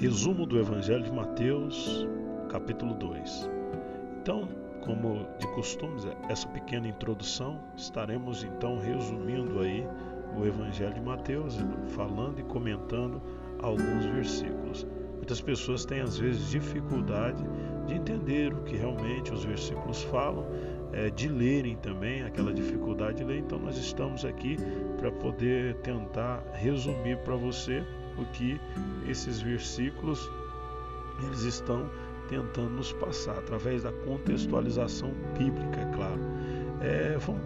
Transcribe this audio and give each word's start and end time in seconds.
Resumo 0.00 0.46
do 0.46 0.60
Evangelho 0.60 1.02
de 1.02 1.10
Mateus, 1.10 2.06
capítulo 2.48 2.94
2. 2.94 3.50
Então, 4.22 4.48
como 4.80 5.26
de 5.40 5.46
costume, 5.54 6.00
essa 6.28 6.46
pequena 6.46 6.86
introdução, 6.86 7.58
estaremos 7.76 8.44
então 8.44 8.78
resumindo 8.78 9.58
aí 9.58 9.84
o 10.36 10.46
Evangelho 10.46 10.94
de 10.94 11.00
Mateus, 11.00 11.58
falando 11.88 12.38
e 12.38 12.44
comentando 12.44 13.20
alguns 13.60 14.04
versículos. 14.04 14.86
Muitas 15.16 15.40
pessoas 15.40 15.84
têm 15.84 16.00
às 16.00 16.16
vezes 16.16 16.48
dificuldade 16.48 17.42
de 17.88 17.94
entender 17.94 18.54
o 18.54 18.62
que 18.62 18.76
realmente 18.76 19.32
os 19.32 19.44
versículos 19.44 20.04
falam, 20.04 20.46
é, 20.92 21.10
de 21.10 21.26
lerem 21.28 21.74
também, 21.74 22.22
aquela 22.22 22.54
dificuldade 22.54 23.18
de 23.18 23.24
ler. 23.24 23.38
Então, 23.40 23.58
nós 23.58 23.76
estamos 23.76 24.24
aqui 24.24 24.58
para 24.96 25.10
poder 25.10 25.74
tentar 25.78 26.40
resumir 26.52 27.18
para 27.24 27.34
você 27.34 27.84
que 28.26 28.60
esses 29.08 29.40
versículos 29.40 30.30
eles 31.24 31.42
estão 31.42 31.88
tentando 32.28 32.70
nos 32.70 32.92
passar 32.92 33.38
através 33.38 33.82
da 33.82 33.92
contextualização 33.92 35.12
bíblica, 35.36 35.80
é 35.80 35.94
claro. 35.94 36.20
É, 36.80 37.18
vamos 37.18 37.42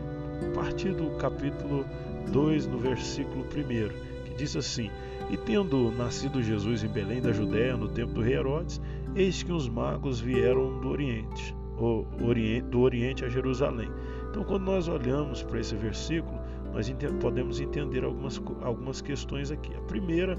partir 0.55 0.93
do 0.95 1.11
capítulo 1.17 1.87
2, 2.31 2.67
no 2.67 2.79
versículo 2.79 3.45
1, 3.45 4.25
que 4.25 4.35
diz 4.37 4.57
assim: 4.57 4.91
E 5.31 5.37
tendo 5.37 5.93
nascido 5.93 6.43
Jesus 6.43 6.83
em 6.83 6.89
Belém 6.89 7.21
da 7.21 7.33
Judéia, 7.33 7.77
no 7.77 7.89
tempo 7.89 8.13
do 8.13 8.21
rei 8.21 8.35
Herodes, 8.35 8.81
eis 9.15 9.43
que 9.43 9.53
os 9.53 9.69
magos 9.69 10.21
vieram 10.21 10.81
do 10.81 10.89
Oriente, 10.89 11.55
do 12.71 12.81
Oriente 12.81 13.25
a 13.25 13.29
Jerusalém. 13.29 13.91
Então, 14.31 14.45
quando 14.45 14.65
nós 14.65 14.89
olhamos 14.89 15.43
para 15.43 15.61
esse 15.61 15.77
versículo, 15.77 16.41
nós 16.73 16.91
podemos 17.21 17.61
entender 17.61 18.05
algumas, 18.05 18.41
algumas 18.63 19.01
questões 19.01 19.51
aqui. 19.51 19.75
A 19.75 19.81
primeira 19.83 20.39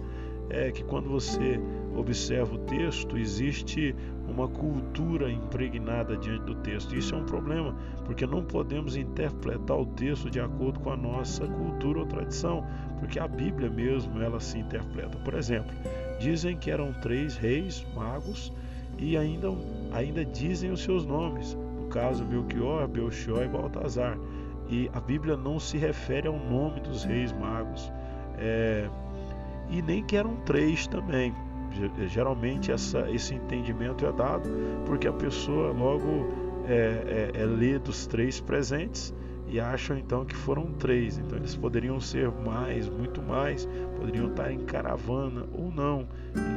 é 0.50 0.72
que 0.72 0.84
quando 0.84 1.10
você 1.10 1.60
observa 1.96 2.56
o 2.56 2.58
texto, 2.60 3.18
existe 3.18 3.96
uma 4.28 4.48
cultura 4.48 5.32
impregnada 5.32 6.18
diante 6.18 6.44
do 6.46 6.56
texto. 6.56 6.96
Isso 6.96 7.14
é 7.16 7.18
um 7.18 7.26
problema, 7.26 7.76
porque 8.06 8.26
não 8.26 8.44
podemos 8.44 8.96
interpretar 8.96 9.78
o 9.78 9.86
texto 9.86 10.30
de 10.30 10.40
acordo 10.40 10.80
com 10.80 10.92
a 10.92 10.98
nossa 10.98 11.46
cultura 11.48 12.00
ou 12.00 12.06
tradição, 12.06 12.66
porque 13.00 13.20
a 13.20 13.28
Bíblia 13.28 13.70
mesmo 13.70 14.22
ela 14.22 14.40
se 14.40 14.58
interpreta. 14.58 15.18
Por 15.20 15.34
exemplo, 15.36 15.72
dizem 16.20 16.58
que 16.58 16.72
eram 16.72 16.94
três 16.94 17.38
reis 17.38 17.86
magos 17.96 18.52
e 18.98 19.18
ainda, 19.18 19.50
ainda 19.92 20.26
dizem 20.26 20.72
os 20.72 20.82
seus 20.82 21.06
nomes. 21.06 21.58
No 21.80 21.88
caso, 21.88 22.24
Belchior, 22.24 22.88
Belchior 22.88 23.44
e 23.44 23.48
Baltazar 23.48 24.18
e 24.74 24.90
a 24.92 25.00
Bíblia 25.00 25.38
não 25.38 25.60
se 25.60 25.78
refere 25.78 26.28
ao 26.28 26.40
nome 26.40 26.80
dos 26.82 27.04
reis 27.04 27.32
magos. 27.32 27.94
É, 28.40 28.90
e 29.70 29.84
nem 29.84 30.04
que 30.04 30.18
eram 30.18 30.36
três 30.38 30.88
também. 30.88 31.32
Geralmente 32.08 32.72
essa, 32.72 33.10
esse 33.10 33.36
entendimento 33.36 34.06
é 34.06 34.12
dado 34.12 34.50
porque 34.86 35.08
a 35.08 35.14
pessoa 35.14 35.72
logo 35.72 36.28
é, 36.68 37.32
é, 37.36 37.42
é 37.42 37.46
lê 37.46 37.78
dos 37.78 38.08
três 38.08 38.40
presentes 38.40 39.14
e 39.48 39.60
acham 39.60 39.96
então 39.96 40.26
que 40.26 40.36
foram 40.36 40.72
três. 40.74 41.20
Então 41.20 41.38
eles 41.38 41.56
poderiam 41.56 42.00
ser 42.00 42.32
mais, 42.32 42.90
muito 42.90 43.22
mais, 43.22 43.68
poderiam 43.96 44.30
estar 44.30 44.52
em 44.52 44.60
caravana 44.60 45.46
ou 45.54 45.72
não. 45.72 46.08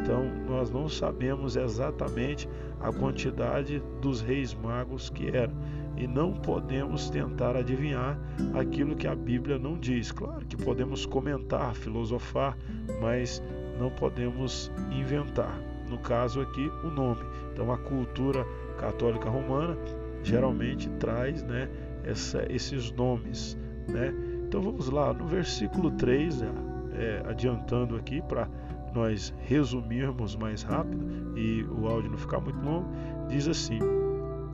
Então 0.02 0.24
nós 0.48 0.70
não 0.70 0.88
sabemos 0.88 1.56
exatamente 1.56 2.48
a 2.80 2.90
quantidade 2.90 3.82
dos 4.00 4.22
reis 4.22 4.54
magos 4.54 5.10
que 5.10 5.28
eram 5.28 5.54
e 5.96 6.06
não 6.06 6.32
podemos 6.32 7.08
tentar 7.10 7.56
adivinhar 7.56 8.18
aquilo 8.54 8.94
que 8.94 9.06
a 9.06 9.14
Bíblia 9.14 9.58
não 9.58 9.78
diz. 9.78 10.12
Claro 10.12 10.44
que 10.46 10.56
podemos 10.56 11.06
comentar, 11.06 11.74
filosofar, 11.74 12.56
mas 13.00 13.42
não 13.78 13.90
podemos 13.90 14.70
inventar. 14.90 15.58
No 15.88 15.98
caso 15.98 16.40
aqui, 16.40 16.70
o 16.84 16.88
nome. 16.88 17.22
Então, 17.52 17.72
a 17.72 17.78
cultura 17.78 18.44
católica 18.78 19.30
romana 19.30 19.76
geralmente 20.22 20.88
traz 20.98 21.42
né, 21.44 21.68
essa, 22.04 22.44
esses 22.52 22.90
nomes. 22.92 23.56
Né? 23.88 24.12
Então, 24.46 24.60
vamos 24.60 24.88
lá, 24.90 25.12
no 25.12 25.26
versículo 25.26 25.90
3, 25.92 26.42
é, 26.42 27.22
adiantando 27.28 27.96
aqui 27.96 28.20
para 28.22 28.48
nós 28.92 29.32
resumirmos 29.40 30.34
mais 30.34 30.62
rápido 30.62 31.38
e 31.38 31.62
o 31.64 31.86
áudio 31.86 32.10
não 32.10 32.18
ficar 32.18 32.40
muito 32.40 32.58
longo, 32.64 32.88
diz 33.28 33.46
assim. 33.46 33.78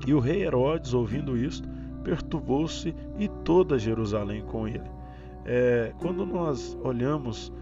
E 0.07 0.13
o 0.13 0.19
rei 0.19 0.43
Herodes, 0.43 0.95
ouvindo 0.95 1.37
isto, 1.37 1.69
perturbou-se 2.03 2.95
e 3.19 3.29
toda 3.45 3.79
Jerusalém 3.79 4.43
com 4.43 4.67
ele. 4.67 4.91
É, 5.45 5.93
quando 5.99 6.25
nós 6.27 6.77
olhamos 6.83 7.53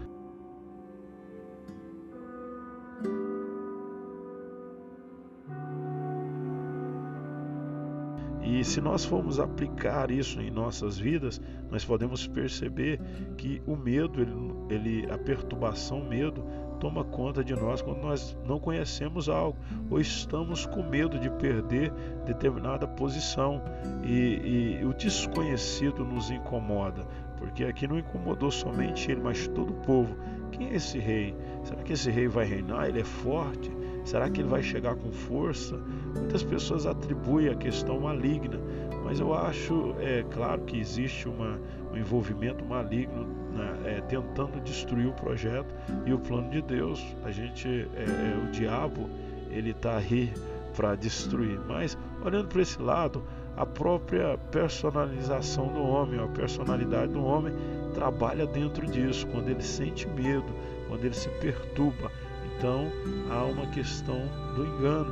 E 8.43 8.63
se 8.65 8.81
nós 8.81 9.05
formos 9.05 9.39
aplicar 9.39 10.11
isso 10.11 10.41
em 10.41 10.51
nossas 10.51 10.97
vidas, 10.97 11.41
nós 11.71 11.85
podemos 11.85 12.27
perceber 12.27 12.99
que 13.37 13.61
o 13.65 13.75
medo, 13.75 14.21
ele, 14.21 14.33
ele, 14.69 15.11
a 15.11 15.17
perturbação, 15.17 16.01
o 16.01 16.07
medo, 16.07 16.43
toma 16.81 17.03
conta 17.03 17.43
de 17.43 17.55
nós 17.55 17.79
quando 17.79 18.01
nós 18.01 18.35
não 18.43 18.59
conhecemos 18.59 19.29
algo 19.29 19.55
ou 19.89 20.01
estamos 20.01 20.65
com 20.65 20.81
medo 20.81 21.19
de 21.19 21.29
perder 21.29 21.93
determinada 22.25 22.87
posição 22.87 23.61
e, 24.03 24.79
e 24.81 24.85
o 24.85 24.91
desconhecido 24.91 26.03
nos 26.03 26.31
incomoda, 26.31 27.05
porque 27.37 27.63
aqui 27.63 27.87
não 27.87 27.99
incomodou 27.99 28.49
somente 28.49 29.11
ele, 29.11 29.21
mas 29.21 29.47
todo 29.47 29.69
o 29.69 29.75
povo. 29.85 30.17
Quem 30.51 30.69
é 30.69 30.75
esse 30.75 30.97
rei? 30.97 31.35
Será 31.63 31.83
que 31.83 31.93
esse 31.93 32.09
rei 32.09 32.27
vai 32.27 32.45
reinar? 32.45 32.89
Ele 32.89 33.01
é 33.01 33.05
forte? 33.05 33.71
Será 34.03 34.27
que 34.27 34.41
ele 34.41 34.49
vai 34.49 34.63
chegar 34.63 34.95
com 34.95 35.11
força? 35.11 35.77
Muitas 36.15 36.43
pessoas 36.43 36.87
atribuem 36.87 37.49
a 37.49 37.55
questão 37.55 37.99
maligna, 37.99 38.59
mas 39.03 39.19
eu 39.19 39.35
acho, 39.35 39.95
é 39.99 40.23
claro 40.31 40.63
que 40.63 40.79
existe 40.79 41.29
uma, 41.29 41.59
um 41.93 41.97
envolvimento 41.97 42.65
maligno 42.65 43.40
né, 43.51 43.77
é, 43.85 44.01
tentando 44.01 44.59
destruir 44.61 45.07
o 45.07 45.13
projeto 45.13 45.73
e 46.05 46.13
o 46.13 46.19
plano 46.19 46.49
de 46.49 46.61
Deus. 46.61 47.03
A 47.23 47.31
gente, 47.31 47.67
é, 47.95 48.03
é 48.03 48.43
o 48.43 48.51
diabo, 48.51 49.09
ele 49.49 49.71
está 49.71 49.97
aí 49.97 50.33
para 50.75 50.95
destruir. 50.95 51.59
Mas 51.67 51.97
olhando 52.23 52.47
para 52.47 52.61
esse 52.61 52.81
lado, 52.81 53.23
a 53.57 53.65
própria 53.65 54.37
personalização 54.51 55.67
do 55.67 55.81
homem, 55.81 56.19
a 56.19 56.27
personalidade 56.27 57.13
do 57.13 57.23
homem 57.23 57.53
trabalha 57.93 58.45
dentro 58.45 58.87
disso. 58.87 59.27
Quando 59.27 59.49
ele 59.49 59.61
sente 59.61 60.07
medo, 60.07 60.53
quando 60.87 61.05
ele 61.05 61.15
se 61.15 61.29
perturba, 61.41 62.11
então 62.57 62.87
há 63.29 63.43
uma 63.43 63.67
questão 63.67 64.21
do 64.55 64.65
engano. 64.65 65.11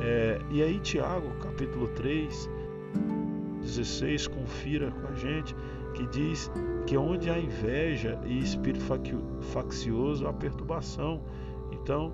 É, 0.00 0.40
e 0.50 0.62
aí 0.62 0.78
Tiago, 0.80 1.30
capítulo 1.42 1.88
3, 1.88 2.48
16, 3.60 4.28
confira 4.28 4.90
com 4.90 5.12
a 5.12 5.14
gente, 5.14 5.54
que 5.94 6.06
diz 6.08 6.50
que 6.86 6.96
onde 6.96 7.30
há 7.30 7.38
inveja 7.38 8.18
e 8.24 8.38
espírito 8.38 8.84
faccioso, 9.52 10.26
há 10.26 10.32
perturbação. 10.32 11.20
Então, 11.72 12.12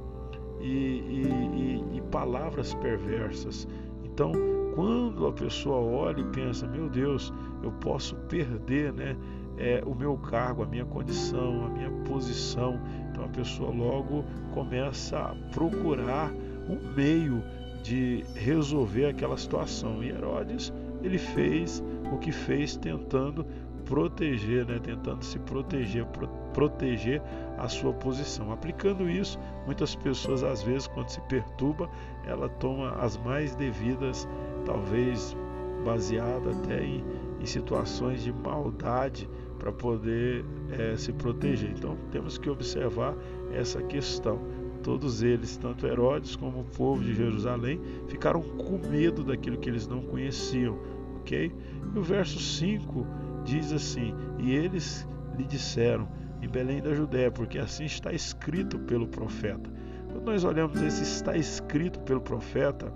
e, 0.61 0.67
e, 0.67 1.93
e, 1.93 1.99
e 1.99 2.01
palavras 2.11 2.75
perversas. 2.75 3.69
Então, 4.05 4.33
quando 4.75 5.27
a 5.27 5.33
pessoa 5.33 5.79
olha 5.79 6.21
e 6.21 6.25
pensa, 6.25 6.67
meu 6.67 6.89
Deus, 6.89 7.33
eu 7.63 7.73
posso 7.73 8.15
perder 8.29 8.93
né, 8.93 9.17
é, 9.57 9.83
o 9.87 9.95
meu 9.95 10.17
cargo, 10.19 10.63
a 10.63 10.67
minha 10.67 10.85
condição, 10.85 11.65
a 11.65 11.69
minha 11.71 11.91
posição. 12.05 12.79
Então 13.11 13.25
a 13.25 13.29
pessoa 13.29 13.71
logo 13.71 14.25
começa 14.53 15.19
a 15.19 15.35
procurar 15.53 16.31
um 16.69 16.95
meio 16.95 17.43
de 17.83 18.25
resolver 18.35 19.07
aquela 19.07 19.37
situação. 19.37 20.03
E 20.03 20.11
Herodes 20.11 20.73
ele 21.03 21.19
fez 21.19 21.83
o 22.13 22.19
que 22.19 22.33
fez 22.33 22.77
tentando 22.77 23.47
proteger, 23.87 24.67
né, 24.67 24.79
tentando 24.83 25.25
se 25.25 25.39
proteger, 25.39 26.05
pro, 26.07 26.29
proteger 26.53 27.23
a 27.57 27.69
sua 27.69 27.93
posição. 27.93 28.53
Aplicando 28.53 29.09
isso, 29.09 29.39
muitas 29.65 29.95
pessoas 29.95 30.43
às 30.43 30.63
vezes 30.63 30.87
quando 30.89 31.09
se 31.09 31.21
perturba, 31.23 31.89
ela 32.27 32.49
toma 32.49 32.91
as 32.97 33.17
mais 33.17 33.55
devidas, 33.55 34.29
talvez 34.65 35.37
baseada 35.85 36.51
até 36.51 36.85
em, 36.85 37.05
em 37.41 37.47
situações 37.47 38.23
de 38.23 38.33
maldade 38.33 39.29
para 39.59 39.73
poder 39.73 40.45
é, 40.71 40.97
se 40.97 41.13
proteger. 41.13 41.71
Então 41.71 41.97
temos 42.11 42.37
que 42.37 42.51
observar 42.51 43.15
essa 43.53 43.83
questão. 43.83 44.41
Todos 44.83 45.23
eles, 45.23 45.57
tanto 45.57 45.87
Herodes 45.87 46.37
como 46.37 46.61
o 46.61 46.65
povo 46.65 47.03
de 47.03 47.15
Jerusalém, 47.15 47.81
ficaram 48.09 48.41
com 48.43 48.79
medo 48.89 49.25
daquilo 49.25 49.57
que 49.57 49.69
eles 49.69 49.87
não 49.89 50.01
conheciam 50.03 50.79
ok? 51.27 51.53
E 51.95 51.99
o 51.99 52.03
verso 52.03 52.39
5 52.39 53.05
diz 53.47 53.73
assim: 53.73 54.15
E 54.39 54.53
eles 54.53 55.07
lhe 55.39 55.45
disseram 55.45 56.07
em 56.43 56.49
Belém 56.49 56.83
da 56.83 56.93
Judéia, 56.93 57.31
porque 57.31 57.59
assim 57.59 57.85
está 57.85 58.13
escrito 58.13 58.79
pelo 58.81 59.07
profeta. 59.07 59.71
Quando 60.11 60.27
nós 60.27 60.45
olhamos 60.45 60.81
esse 60.83 61.03
está 61.03 61.37
escrito 61.37 62.01
pelo 62.01 62.21
profeta, 62.21 62.93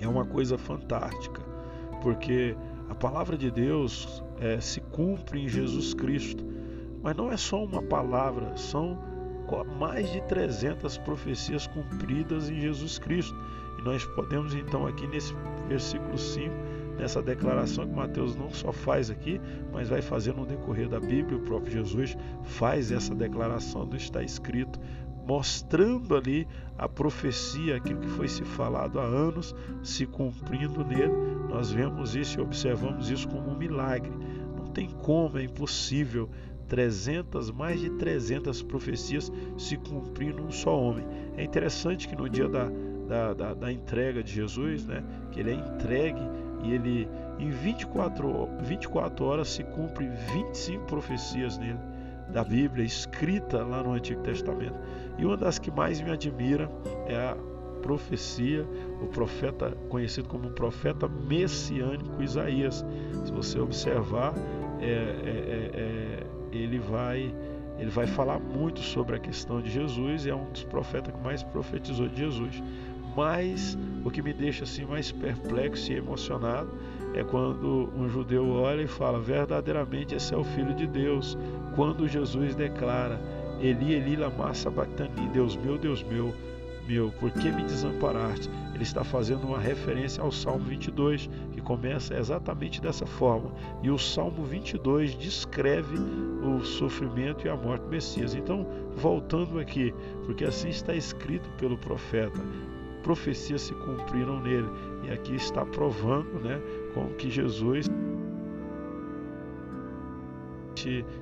é 0.00 0.06
uma 0.06 0.24
coisa 0.24 0.58
fantástica, 0.58 1.40
porque 2.02 2.56
a 2.88 2.94
palavra 2.94 3.36
de 3.36 3.50
Deus 3.50 4.22
é, 4.40 4.60
se 4.60 4.80
cumpre 4.80 5.42
em 5.42 5.48
Jesus 5.48 5.94
Cristo. 5.94 6.44
Mas 7.02 7.16
não 7.16 7.30
é 7.30 7.36
só 7.36 7.64
uma 7.64 7.82
palavra, 7.82 8.56
são 8.56 8.98
mais 9.78 10.10
de 10.10 10.22
300 10.22 10.98
profecias 10.98 11.66
cumpridas 11.66 12.48
em 12.48 12.60
Jesus 12.60 12.98
Cristo. 12.98 13.36
E 13.78 13.82
nós 13.82 14.04
podemos 14.06 14.54
então 14.54 14.86
aqui 14.86 15.06
nesse 15.06 15.34
versículo 15.68 16.16
5, 16.16 16.50
nessa 16.98 17.22
declaração 17.22 17.86
que 17.86 17.94
Mateus 17.94 18.36
não 18.36 18.50
só 18.50 18.72
faz 18.72 19.10
aqui, 19.10 19.40
mas 19.72 19.88
vai 19.88 20.02
fazer 20.02 20.34
no 20.34 20.46
decorrer 20.46 20.88
da 20.88 21.00
Bíblia, 21.00 21.38
o 21.38 21.42
próprio 21.42 21.72
Jesus 21.72 22.16
faz 22.42 22.92
essa 22.92 23.14
declaração 23.14 23.86
do 23.86 23.96
está 23.96 24.22
escrito, 24.22 24.78
mostrando 25.26 26.14
ali 26.14 26.46
a 26.76 26.88
profecia, 26.88 27.76
aquilo 27.76 28.00
que 28.00 28.08
foi 28.08 28.28
se 28.28 28.44
falado 28.44 29.00
há 29.00 29.04
anos, 29.04 29.54
se 29.82 30.06
cumprindo 30.06 30.84
nele. 30.84 31.12
Nós 31.48 31.70
vemos 31.70 32.14
isso 32.14 32.38
e 32.38 32.42
observamos 32.42 33.10
isso 33.10 33.28
como 33.28 33.50
um 33.50 33.56
milagre. 33.56 34.12
Não 34.56 34.66
tem 34.66 34.88
como, 34.90 35.38
é 35.38 35.44
impossível 35.44 36.28
300, 36.68 37.50
mais 37.50 37.80
de 37.80 37.90
300 37.90 38.62
profecias 38.62 39.30
se 39.56 39.76
cumprir 39.76 40.34
num 40.34 40.50
só 40.50 40.78
homem. 40.78 41.06
É 41.36 41.44
interessante 41.44 42.08
que 42.08 42.16
no 42.16 42.28
dia 42.28 42.48
da, 42.48 42.70
da, 43.06 43.34
da, 43.34 43.54
da, 43.54 43.72
entrega 43.72 44.22
de 44.22 44.32
Jesus, 44.32 44.86
né, 44.86 45.04
que 45.30 45.40
ele 45.40 45.50
é 45.50 45.54
entregue 45.54 46.20
e 46.64 46.72
ele 46.72 47.08
em 47.38 47.50
24, 47.50 48.48
24 48.60 49.24
horas 49.24 49.48
se 49.48 49.62
cumpre 49.64 50.08
25 50.08 50.84
profecias 50.84 51.58
nele 51.58 51.78
da 52.28 52.42
Bíblia 52.42 52.84
escrita 52.84 53.62
lá 53.62 53.82
no 53.82 53.92
Antigo 53.92 54.22
Testamento. 54.22 54.74
E 55.18 55.24
uma 55.24 55.36
das 55.36 55.58
que 55.58 55.70
mais 55.70 56.00
me 56.00 56.10
admira 56.10 56.70
é 57.06 57.16
a 57.16 57.36
profecia, 57.82 58.66
o 59.02 59.06
profeta 59.08 59.76
conhecido 59.90 60.28
como 60.28 60.50
profeta 60.50 61.06
messiânico 61.06 62.22
Isaías. 62.22 62.84
Se 63.24 63.30
você 63.30 63.58
observar, 63.60 64.32
é, 64.80 64.86
é, 64.86 64.90
é, 64.90 65.80
é 65.80 66.26
ele 66.56 66.78
vai 66.78 67.34
ele 67.76 67.90
vai 67.90 68.06
falar 68.06 68.38
muito 68.38 68.78
sobre 68.78 69.16
a 69.16 69.18
questão 69.18 69.60
de 69.60 69.68
Jesus 69.68 70.26
e 70.26 70.30
é 70.30 70.34
um 70.34 70.48
dos 70.52 70.62
profetas 70.62 71.12
que 71.12 71.20
mais 71.20 71.42
profetizou 71.42 72.06
de 72.06 72.16
Jesus. 72.16 72.62
Mas 73.16 73.78
o 74.04 74.10
que 74.10 74.22
me 74.22 74.32
deixa 74.32 74.64
assim 74.64 74.84
mais 74.84 75.12
perplexo 75.12 75.92
e 75.92 75.96
emocionado 75.96 76.70
é 77.14 77.22
quando 77.22 77.90
um 77.96 78.08
judeu 78.08 78.48
olha 78.50 78.82
e 78.82 78.88
fala: 78.88 79.20
verdadeiramente 79.20 80.14
esse 80.14 80.34
é 80.34 80.36
o 80.36 80.44
Filho 80.44 80.74
de 80.74 80.86
Deus. 80.86 81.38
Quando 81.76 82.08
Jesus 82.08 82.54
declara: 82.54 83.20
Eli, 83.60 83.94
Eli, 83.94 84.16
lama 84.16 84.52
sabachthani, 84.52 85.28
Deus 85.32 85.56
meu, 85.56 85.78
Deus 85.78 86.02
meu, 86.02 86.34
meu, 86.86 87.10
por 87.18 87.30
que 87.30 87.50
me 87.50 87.62
desamparaste? 87.62 88.50
Ele 88.74 88.82
está 88.82 89.02
fazendo 89.04 89.46
uma 89.46 89.58
referência 89.58 90.22
ao 90.22 90.30
Salmo 90.30 90.64
22, 90.64 91.30
que 91.52 91.60
começa 91.60 92.14
exatamente 92.14 92.80
dessa 92.80 93.06
forma. 93.06 93.50
E 93.82 93.90
o 93.90 93.98
Salmo 93.98 94.44
22 94.44 95.14
descreve 95.14 95.96
o 95.96 96.62
sofrimento 96.64 97.46
e 97.46 97.48
a 97.48 97.56
morte 97.56 97.82
do 97.82 97.88
Messias. 97.88 98.34
Então, 98.34 98.66
voltando 98.96 99.58
aqui, 99.58 99.94
porque 100.26 100.44
assim 100.44 100.68
está 100.68 100.94
escrito 100.94 101.48
pelo 101.56 101.78
profeta, 101.78 102.38
profecias 103.04 103.62
se 103.62 103.74
cumpriram 103.74 104.40
nele. 104.40 104.68
E 105.04 105.10
aqui 105.12 105.36
está 105.36 105.64
provando, 105.64 106.40
né, 106.40 106.60
como 106.92 107.10
que 107.10 107.30
Jesus 107.30 107.86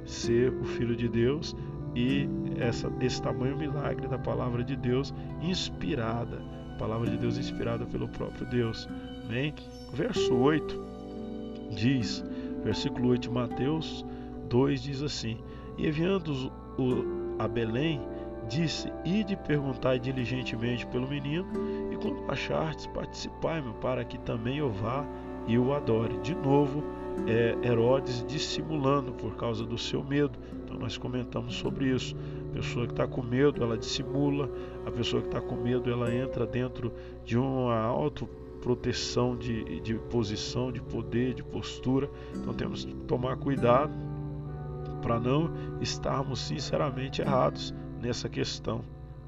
ser 0.05 0.52
o 0.61 0.64
filho 0.64 0.96
de 0.96 1.08
Deus 1.08 1.55
e 1.94 2.29
essa, 2.58 2.90
esse 3.00 3.20
tamanho 3.23 3.56
milagre 3.56 4.08
da 4.08 4.19
palavra 4.19 4.64
de 4.64 4.76
Deus 4.76 5.14
inspirada, 5.40 6.43
palavra 6.79 7.11
de 7.11 7.17
Deus 7.17 7.38
inspirada 7.38 7.85
pelo 7.87 8.08
próprio 8.08 8.46
Deus. 8.46 8.88
Amém? 9.25 9.55
Verso 9.93 10.35
8 10.35 10.82
diz, 11.70 12.25
versículo 12.64 13.11
8 13.11 13.23
de 13.23 13.31
Mateus 13.31 14.05
2 14.49 14.82
diz 14.82 15.02
assim: 15.02 15.38
E 15.78 15.87
enviando 15.87 16.52
o, 16.78 17.38
a 17.38 17.46
Belém, 17.46 18.00
disse: 18.48 18.92
Ide 19.04 19.36
perguntai 19.36 19.98
diligentemente 19.98 20.86
pelo 20.86 21.08
menino, 21.08 21.46
e 21.92 21.96
quando 21.96 22.30
achardes, 22.30 22.86
participai-me, 22.88 23.72
para 23.74 24.04
que 24.04 24.18
também 24.18 24.58
eu 24.58 24.70
vá 24.70 25.04
e 25.46 25.58
o 25.58 25.72
adore. 25.72 26.18
De 26.18 26.34
novo, 26.34 26.82
é, 27.26 27.56
Herodes 27.66 28.24
dissimulando 28.26 29.12
por 29.12 29.36
causa 29.36 29.64
do 29.64 29.78
seu 29.78 30.02
medo. 30.02 30.38
Então 30.64 30.78
nós 30.78 30.96
comentamos 30.96 31.54
sobre 31.54 31.88
isso. 31.88 32.16
A 32.50 32.54
pessoa 32.54 32.86
que 32.86 32.92
está 32.92 33.06
com 33.06 33.22
medo, 33.22 33.62
ela 33.62 33.76
dissimula. 33.76 34.50
A 34.86 34.90
pessoa 34.90 35.22
que 35.22 35.28
está 35.28 35.40
com 35.40 35.56
medo, 35.56 35.90
ela 35.90 36.14
entra 36.14 36.46
dentro 36.46 36.92
de 37.24 37.38
uma 37.38 37.78
autoproteção 37.78 39.36
de, 39.36 39.80
de 39.80 39.94
posição, 39.94 40.70
de 40.70 40.80
poder, 40.80 41.34
de 41.34 41.42
postura. 41.42 42.10
Então 42.34 42.52
temos 42.54 42.84
que 42.84 42.94
tomar 42.94 43.36
cuidado 43.36 43.92
para 45.00 45.18
não 45.18 45.50
estarmos 45.80 46.40
sinceramente 46.40 47.20
errados 47.20 47.74
nessa 48.02 48.28
questão. 48.28 48.82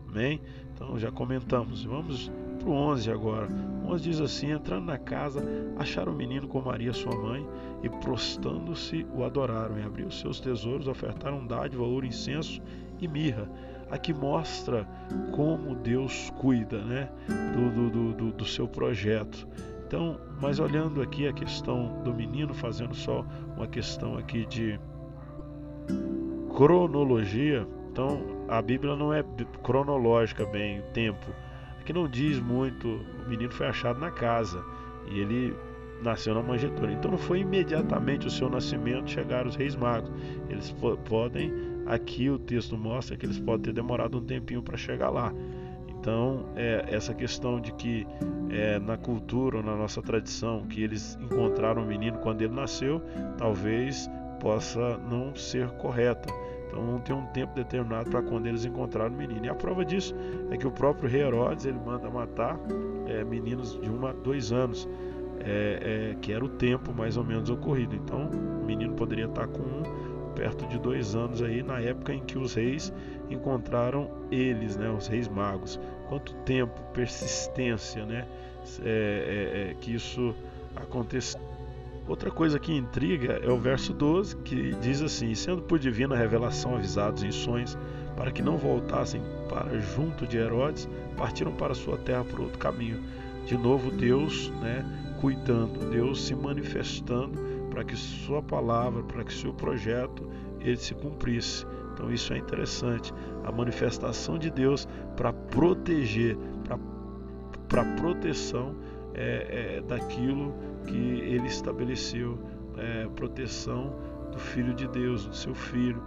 Amém? 0.09 0.41
Então 0.75 0.99
já 0.99 1.11
comentamos. 1.11 1.85
Vamos 1.85 2.31
para 2.59 2.69
o 2.69 2.73
11 2.73 3.11
agora. 3.11 3.49
O 3.85 3.93
11 3.93 4.03
diz 4.03 4.21
assim: 4.21 4.51
Entrando 4.51 4.87
na 4.87 4.99
casa, 4.99 5.43
acharam 5.79 6.13
o 6.13 6.17
menino 6.17 6.49
com 6.49 6.61
Maria, 6.61 6.93
sua 6.93 7.15
mãe, 7.17 7.47
e 7.83 7.89
prostando-se 7.89 9.07
o 9.15 9.25
adoraram. 9.25 9.79
E 9.79 9.83
abriu 9.83 10.11
seus 10.11 10.41
tesouros, 10.41 10.89
ofertaram 10.89 11.47
dádiva, 11.47 11.83
ouro, 11.83 12.05
incenso 12.05 12.61
e 13.01 13.09
mirra. 13.09 13.49
Aqui 13.91 14.13
mostra 14.13 14.89
como 15.33 15.77
Deus 15.77 16.31
cuida 16.39 16.83
né, 16.83 17.09
do, 17.55 17.91
do, 17.91 18.13
do, 18.13 18.33
do 18.33 18.45
seu 18.45 18.67
projeto. 18.67 19.47
Então, 19.87 20.19
mas 20.41 20.59
olhando 20.59 21.01
aqui 21.01 21.29
a 21.29 21.33
questão 21.33 22.03
do 22.03 22.13
menino, 22.13 22.53
fazendo 22.55 22.95
só 22.95 23.25
uma 23.57 23.67
questão 23.67 24.17
aqui 24.17 24.47
de 24.47 24.81
cronologia, 26.55 27.67
então 27.91 28.34
a 28.49 28.61
Bíblia 28.61 28.95
não 28.97 29.13
é 29.13 29.25
cronológica 29.63 30.45
bem, 30.47 30.81
o 30.81 30.83
tempo. 30.93 31.27
Aqui 31.81 31.93
não 31.93 32.09
diz 32.09 32.41
muito, 32.41 32.89
o 32.89 33.29
menino 33.29 33.51
foi 33.51 33.67
achado 33.67 33.99
na 34.01 34.11
casa 34.11 34.65
e 35.07 35.21
ele 35.21 35.55
nasceu 36.03 36.35
na 36.35 36.43
manjedoura. 36.43 36.93
Então 36.93 37.11
não 37.11 37.19
foi 37.19 37.41
imediatamente 37.41 38.27
o 38.27 38.31
seu 38.31 38.49
nascimento 38.49 39.11
chegar 39.11 39.47
os 39.47 39.57
reis 39.57 39.77
magos. 39.77 40.11
Eles 40.49 40.75
podem, 41.09 41.53
aqui 41.87 42.31
o 42.31 42.39
texto 42.39 42.77
mostra 42.77 43.17
que 43.17 43.27
eles 43.27 43.39
podem 43.39 43.63
ter 43.63 43.73
demorado 43.73 44.19
um 44.19 44.25
tempinho 44.25 44.63
para 44.63 44.77
chegar 44.77 45.11
lá. 45.11 45.33
Então, 45.89 46.45
é, 46.55 46.85
essa 46.89 47.15
questão 47.15 47.59
de 47.59 47.73
que 47.73 48.07
é, 48.51 48.79
na 48.79 48.97
cultura, 48.97 49.63
na 49.63 49.75
nossa 49.75 50.03
tradição, 50.03 50.67
que 50.67 50.83
eles 50.83 51.19
encontraram 51.21 51.83
o 51.83 51.87
menino 51.87 52.19
quando 52.19 52.43
ele 52.43 52.53
nasceu, 52.55 53.01
talvez 53.39 54.09
possa 54.39 54.99
não 54.99 55.35
ser 55.35 55.69
correta. 55.79 56.33
Então 56.75 56.85
não 56.85 56.99
tem 56.99 57.15
um 57.15 57.27
tempo 57.27 57.55
determinado 57.55 58.11
para 58.11 58.21
quando 58.21 58.47
eles 58.47 58.65
encontraram 58.65 59.15
o 59.15 59.17
menino. 59.17 59.47
E 59.47 59.49
a 59.49 59.55
prova 59.55 59.85
disso 59.85 60.13
é 60.51 60.57
que 60.57 60.67
o 60.67 60.73
próprio 60.73 61.09
rei 61.09 61.23
Herodes 61.23 61.65
ele 61.65 61.79
manda 61.79 62.11
matar 62.11 62.59
é, 63.07 63.23
meninos 63.23 63.81
de 63.81 63.89
um 63.89 64.05
a 64.05 64.13
dois 64.13 64.51
anos 64.51 64.89
é, 65.39 66.11
é, 66.11 66.17
que 66.21 66.33
era 66.33 66.45
o 66.45 66.49
tempo 66.49 66.93
mais 66.93 67.17
ou 67.17 67.25
menos 67.25 67.49
ocorrido. 67.49 67.95
Então, 67.95 68.29
o 68.29 68.65
menino 68.65 68.95
poderia 68.95 69.27
estar 69.27 69.47
com 69.47 69.63
um, 69.63 70.33
perto 70.35 70.67
de 70.67 70.77
dois 70.81 71.15
anos 71.15 71.41
aí, 71.43 71.63
na 71.63 71.79
época 71.79 72.13
em 72.13 72.21
que 72.21 72.37
os 72.37 72.55
reis 72.55 72.93
encontraram 73.31 74.11
eles, 74.33 74.77
né, 74.77 74.91
os 74.91 75.07
reis 75.07 75.29
magos. 75.29 75.79
Quanto 76.09 76.35
tempo, 76.45 76.81
persistência, 76.93 78.05
né, 78.05 78.27
é, 78.83 79.69
é, 79.69 79.71
é 79.71 79.75
que 79.75 79.95
isso 79.95 80.35
aconteceu. 80.75 81.41
Outra 82.07 82.31
coisa 82.31 82.59
que 82.59 82.73
intriga 82.73 83.41
é 83.43 83.51
o 83.51 83.59
verso 83.59 83.95
12, 83.95 84.37
que 84.39 84.75
diz 84.75 85.01
assim: 85.01 85.35
Sendo 85.35 85.63
por 85.63 85.79
divina 85.79 86.15
revelação 86.15 86.75
avisados 86.75 87.23
em 87.23 87.33
sonhos, 87.33 87.79
para 88.15 88.31
que 88.31 88.43
não 88.43 88.59
voltassem 88.59 89.23
para 89.49 89.79
junto 89.81 90.27
de 90.27 90.37
Herodes, 90.37 90.89
partiram 91.17 91.53
para 91.53 91.75
sua 91.75 91.97
terra 91.97 92.25
por 92.25 92.41
outro 92.41 92.59
caminho. 92.59 93.01
De 93.47 93.57
novo, 93.57 93.91
Deus, 93.91 94.51
né, 94.61 94.85
cuidando, 95.21 95.91
Deus 95.91 96.27
se 96.27 96.35
manifestando 96.35 97.39
para 97.71 97.83
que 97.83 97.97
sua 97.97 98.43
palavra, 98.43 99.03
para 99.03 99.25
que 99.25 99.33
seu 99.33 99.53
projeto 99.55 100.29
ele 100.61 100.77
se 100.77 100.95
cumprisse. 100.95 101.67
Então 101.93 102.11
isso 102.13 102.33
é 102.33 102.39
interessante, 102.39 103.15
a 103.45 103.53
manifestação 103.53 104.39
de 104.39 104.51
Deus 104.51 104.87
para 105.17 105.33
proteger, 105.33 106.37
para 107.69 107.85
proteção 107.97 108.75
é, 109.15 109.77
é, 109.77 109.81
daquilo 109.83 110.55
que 110.87 110.97
Ele 110.97 111.47
estabeleceu, 111.47 112.39
é, 112.77 113.07
proteção 113.15 113.95
do 114.33 114.39
Filho 114.39 114.75
de 114.75 114.89
Deus, 114.89 115.27
do 115.27 115.35
seu 115.35 115.55
Filho, 115.55 116.03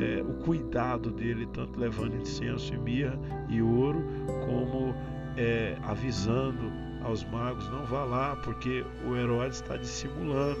é, 0.00 0.22
o 0.22 0.34
cuidado 0.44 1.10
dele, 1.10 1.46
tanto 1.52 1.78
levando 1.78 2.16
incenso 2.16 2.74
e 2.74 2.78
mirra 2.78 3.18
e 3.48 3.62
ouro, 3.62 4.04
como 4.46 4.94
é, 5.36 5.76
avisando 5.82 6.70
aos 7.02 7.24
magos: 7.24 7.68
não 7.70 7.84
vá 7.84 8.04
lá, 8.04 8.36
porque 8.36 8.84
o 9.08 9.16
Herodes 9.16 9.60
está 9.60 9.76
dissimulando. 9.76 10.60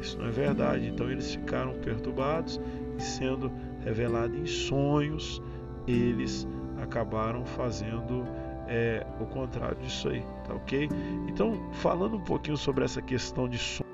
Isso 0.00 0.18
não 0.18 0.26
é 0.26 0.30
verdade. 0.30 0.86
Então 0.86 1.10
eles 1.10 1.34
ficaram 1.34 1.74
perturbados 1.74 2.60
e, 2.98 3.02
sendo 3.02 3.50
revelado 3.84 4.36
em 4.36 4.46
sonhos, 4.46 5.42
eles 5.86 6.46
acabaram 6.82 7.44
fazendo 7.44 8.24
é, 8.70 9.04
o 9.20 9.26
contrário 9.26 9.76
disso 9.82 10.08
aí, 10.08 10.24
tá 10.46 10.54
ok? 10.54 10.88
Então, 11.28 11.60
falando 11.72 12.16
um 12.16 12.24
pouquinho 12.24 12.56
sobre 12.56 12.84
essa 12.84 13.02
questão 13.02 13.48
de 13.48 13.58
sonhos, 13.58 13.90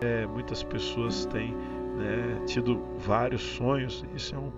é, 0.00 0.26
muitas 0.26 0.62
pessoas 0.64 1.26
têm 1.26 1.54
né, 1.54 2.42
tido 2.46 2.82
vários 2.98 3.42
sonhos, 3.42 4.04
isso 4.16 4.34
é 4.34 4.38
um 4.38 4.50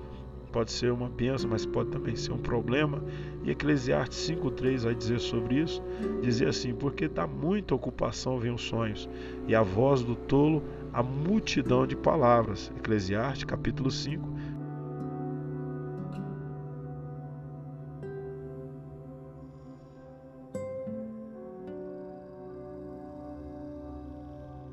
pode 0.55 0.71
ser 0.71 0.93
uma 0.93 1.09
benção, 1.09 1.51
mas 1.51 1.67
pode 1.67 1.91
também 1.91 2.15
ser 2.15 2.31
um 2.31 2.39
problema. 2.39 3.03
E 3.43 3.51
Eclesiastes 3.51 4.31
5,3 4.31 4.85
vai 4.85 4.95
dizer 4.95 5.19
sobre 5.19 5.57
isso: 5.57 5.83
dizer 6.23 6.47
assim, 6.47 6.73
porque 6.73 7.09
dá 7.09 7.27
muita 7.27 7.75
ocupação 7.75 8.39
vem 8.39 8.55
os 8.55 8.63
sonhos, 8.63 9.09
e 9.49 9.55
a 9.55 9.63
voz 9.63 10.05
do 10.05 10.15
tolo 10.15 10.63
a 10.93 11.03
multidão 11.03 11.85
de 11.85 11.97
palavras. 11.97 12.73
Eclesiastes 12.77 13.43
capítulo 13.43 13.91
5. 13.91 14.34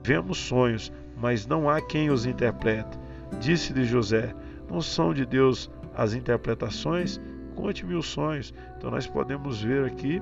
Vemos 0.04 0.38
sonhos, 0.38 0.92
mas 1.16 1.46
não 1.46 1.70
há 1.70 1.80
quem 1.80 2.10
os 2.10 2.26
interprete. 2.26 3.00
Disse-lhe 3.40 3.86
José: 3.86 4.34
Não 4.70 4.82
são 4.82 5.14
de 5.14 5.26
Deus 5.26 5.70
as 5.96 6.14
interpretações? 6.14 7.22
Conte-me 7.56 7.96
os 7.96 8.08
sonhos. 8.08 8.54
Então 8.78 8.90
nós 8.90 9.06
podemos 9.08 9.62
ver 9.62 9.86
aqui 9.86 10.22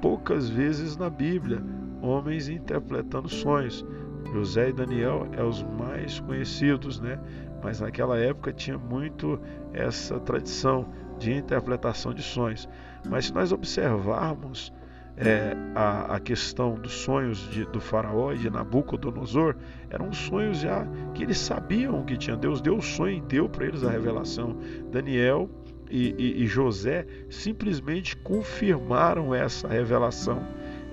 poucas 0.00 0.48
vezes 0.48 0.96
na 0.96 1.08
Bíblia 1.08 1.62
homens 2.02 2.48
interpretando 2.48 3.28
sonhos. 3.28 3.84
José 4.32 4.70
e 4.70 4.72
Daniel 4.72 5.26
é 5.32 5.42
os 5.42 5.62
mais 5.62 6.20
conhecidos, 6.20 7.00
né? 7.00 7.18
Mas 7.62 7.80
naquela 7.80 8.18
época 8.18 8.52
tinha 8.52 8.78
muito 8.78 9.40
essa 9.72 10.18
tradição 10.20 10.88
de 11.18 11.32
interpretação 11.32 12.12
de 12.12 12.22
sonhos. 12.22 12.68
Mas 13.08 13.26
se 13.26 13.34
nós 13.34 13.52
observarmos 13.52 14.72
é, 15.16 15.54
a, 15.74 16.16
a, 16.16 16.20
questão 16.20 16.74
dos 16.74 16.92
sonhos 16.92 17.38
de, 17.50 17.64
do 17.66 17.80
faraó 17.80 18.32
e 18.32 18.38
de 18.38 18.50
Nabucodonosor 18.50 19.54
eram 19.90 20.12
sonhos 20.12 20.58
já 20.58 20.86
que 21.14 21.22
eles 21.22 21.38
sabiam 21.38 22.02
que 22.04 22.16
tinha. 22.16 22.36
Deus 22.36 22.60
deu 22.60 22.76
o 22.76 22.82
sonho 22.82 23.18
e 23.18 23.20
deu 23.20 23.48
para 23.48 23.66
eles 23.66 23.84
a 23.84 23.90
revelação. 23.90 24.56
Daniel 24.90 25.50
e, 25.90 26.14
e, 26.18 26.42
e 26.42 26.46
José 26.46 27.06
simplesmente 27.28 28.16
confirmaram 28.16 29.34
essa 29.34 29.68
revelação. 29.68 30.42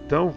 Então, 0.05 0.33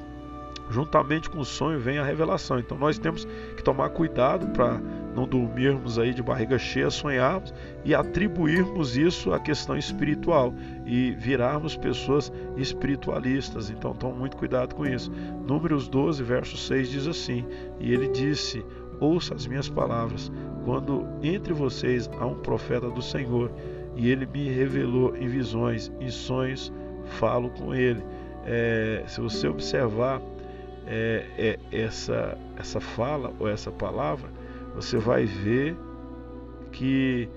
juntamente 0.70 1.28
com 1.28 1.40
o 1.40 1.44
sonho 1.44 1.78
vem 1.78 1.98
a 1.98 2.04
revelação. 2.04 2.58
Então 2.58 2.78
nós 2.78 2.98
temos 2.98 3.26
que 3.56 3.62
tomar 3.62 3.90
cuidado 3.90 4.48
para 4.48 4.80
não 5.14 5.26
dormirmos 5.26 5.98
aí 5.98 6.14
de 6.14 6.22
barriga 6.22 6.58
cheia, 6.58 6.90
sonharmos 6.90 7.52
e 7.84 7.94
atribuirmos 7.94 8.96
isso 8.96 9.32
à 9.32 9.38
questão 9.38 9.76
espiritual 9.76 10.54
e 10.86 11.12
virarmos 11.12 11.76
pessoas 11.76 12.32
espiritualistas. 12.56 13.70
Então 13.70 13.94
tome 13.94 14.18
muito 14.18 14.36
cuidado 14.36 14.74
com 14.74 14.86
isso. 14.86 15.10
Números 15.46 15.88
12, 15.88 16.22
verso 16.22 16.56
6 16.56 16.90
diz 16.90 17.06
assim: 17.06 17.44
E 17.78 17.92
ele 17.92 18.08
disse: 18.08 18.64
Ouça 19.00 19.34
as 19.34 19.46
minhas 19.46 19.68
palavras, 19.68 20.30
quando 20.64 21.06
entre 21.22 21.52
vocês 21.52 22.08
há 22.18 22.26
um 22.26 22.36
profeta 22.36 22.88
do 22.88 23.02
Senhor, 23.02 23.50
e 23.96 24.10
ele 24.10 24.26
me 24.26 24.48
revelou 24.48 25.16
em 25.16 25.28
visões, 25.28 25.92
em 26.00 26.08
sonhos, 26.08 26.72
falo 27.04 27.50
com 27.50 27.74
ele. 27.74 28.02
É, 28.44 29.04
se 29.06 29.20
você 29.20 29.46
observar 29.46 30.20
é, 30.86 31.24
é, 31.38 31.58
essa, 31.70 32.36
essa 32.56 32.80
fala 32.80 33.32
ou 33.38 33.48
essa 33.48 33.70
palavra, 33.70 34.28
você 34.74 34.98
vai 34.98 35.24
ver 35.24 35.76
que 36.70 37.28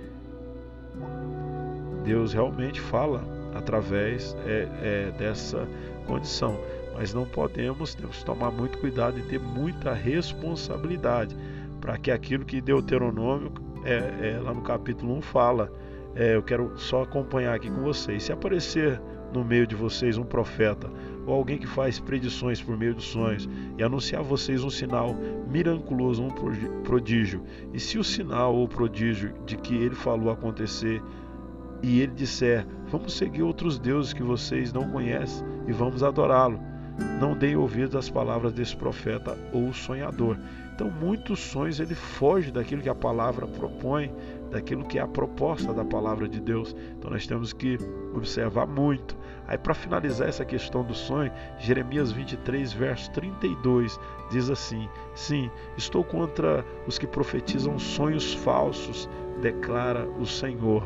Deus 2.03 2.33
realmente 2.33 2.79
fala 2.79 3.23
através 3.53 4.35
é, 4.45 4.67
é, 4.81 5.11
dessa 5.17 5.67
condição. 6.05 6.57
Mas 6.93 7.13
não 7.13 7.25
podemos, 7.25 7.93
temos 7.93 8.19
que 8.19 8.25
tomar 8.25 8.51
muito 8.51 8.77
cuidado 8.77 9.19
e 9.19 9.21
ter 9.23 9.39
muita 9.39 9.93
responsabilidade 9.93 11.35
para 11.81 11.97
que 11.97 12.09
aquilo 12.09 12.45
que 12.45 12.61
Deuteronômio, 12.61 13.51
é, 13.83 14.29
é, 14.29 14.39
lá 14.41 14.53
no 14.53 14.61
capítulo 14.61 15.17
1, 15.17 15.21
fala. 15.21 15.71
É, 16.15 16.35
eu 16.35 16.41
quero 16.41 16.71
só 16.77 17.03
acompanhar 17.03 17.53
aqui 17.53 17.69
com 17.69 17.81
vocês. 17.81 18.23
Se 18.23 18.31
aparecer 18.31 19.01
no 19.33 19.43
meio 19.43 19.67
de 19.67 19.75
vocês 19.75 20.17
um 20.17 20.23
profeta 20.23 20.89
ou 21.25 21.33
alguém 21.33 21.57
que 21.57 21.67
faz 21.67 21.99
predições 21.99 22.61
por 22.61 22.77
meio 22.77 22.93
dos 22.93 23.05
sonhos 23.05 23.49
e 23.77 23.83
anunciar 23.83 24.21
a 24.21 24.23
vocês 24.23 24.63
um 24.63 24.69
sinal 24.69 25.15
miraculoso, 25.49 26.23
um 26.23 26.29
prodígio. 26.83 27.43
E 27.73 27.79
se 27.79 27.97
o 27.97 28.03
sinal 28.03 28.55
ou 28.55 28.67
prodígio 28.67 29.33
de 29.45 29.57
que 29.57 29.75
ele 29.75 29.95
falou 29.95 30.31
acontecer 30.31 31.01
e 31.81 32.01
ele 32.01 32.13
disser: 32.13 32.65
Vamos 32.87 33.13
seguir 33.13 33.43
outros 33.43 33.77
deuses 33.77 34.13
que 34.13 34.23
vocês 34.23 34.71
não 34.71 34.89
conhecem 34.89 35.45
e 35.67 35.71
vamos 35.71 36.03
adorá-lo. 36.03 36.59
Não 37.19 37.37
deem 37.37 37.57
ouvidos 37.57 37.95
às 37.95 38.09
palavras 38.09 38.53
desse 38.53 38.75
profeta 38.75 39.37
ou 39.51 39.73
sonhador. 39.73 40.37
Então, 40.73 40.89
muitos 40.89 41.39
sonhos 41.39 41.79
ele 41.79 41.95
foge 41.95 42.51
daquilo 42.51 42.81
que 42.81 42.89
a 42.89 42.95
palavra 42.95 43.47
propõe, 43.47 44.11
daquilo 44.51 44.85
que 44.85 44.97
é 44.97 45.01
a 45.01 45.07
proposta 45.07 45.73
da 45.73 45.83
palavra 45.83 46.27
de 46.27 46.39
Deus. 46.39 46.75
Então, 46.97 47.11
nós 47.11 47.25
temos 47.27 47.53
que 47.53 47.77
observar 48.13 48.67
muito. 48.67 49.17
Aí, 49.47 49.57
para 49.57 49.73
finalizar 49.73 50.27
essa 50.27 50.45
questão 50.45 50.83
do 50.83 50.93
sonho, 50.93 51.31
Jeremias 51.59 52.11
23, 52.11 52.73
verso 52.73 53.11
32 53.11 53.99
diz 54.29 54.49
assim: 54.49 54.89
Sim, 55.13 55.49
estou 55.77 56.03
contra 56.03 56.65
os 56.87 56.97
que 56.97 57.07
profetizam 57.07 57.77
sonhos 57.77 58.33
falsos, 58.33 59.09
declara 59.41 60.07
o 60.19 60.25
Senhor 60.25 60.83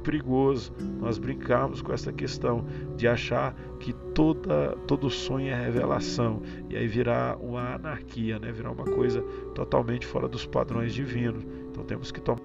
perigoso 0.00 0.72
nós 0.98 1.18
brincarmos 1.18 1.80
com 1.82 1.92
essa 1.92 2.12
questão 2.12 2.64
de 2.96 3.06
achar 3.06 3.54
que 3.78 3.92
toda, 4.14 4.76
todo 4.86 5.08
sonho 5.08 5.48
é 5.48 5.54
revelação 5.54 6.42
e 6.68 6.76
aí 6.76 6.86
virar 6.86 7.36
uma 7.36 7.74
anarquia, 7.74 8.38
né? 8.38 8.50
virar 8.50 8.72
uma 8.72 8.84
coisa 8.84 9.22
totalmente 9.54 10.06
fora 10.06 10.28
dos 10.28 10.46
padrões 10.46 10.92
divinos. 10.92 11.44
Então 11.70 11.84
temos 11.84 12.10
que 12.10 12.20
tomar. 12.20 12.40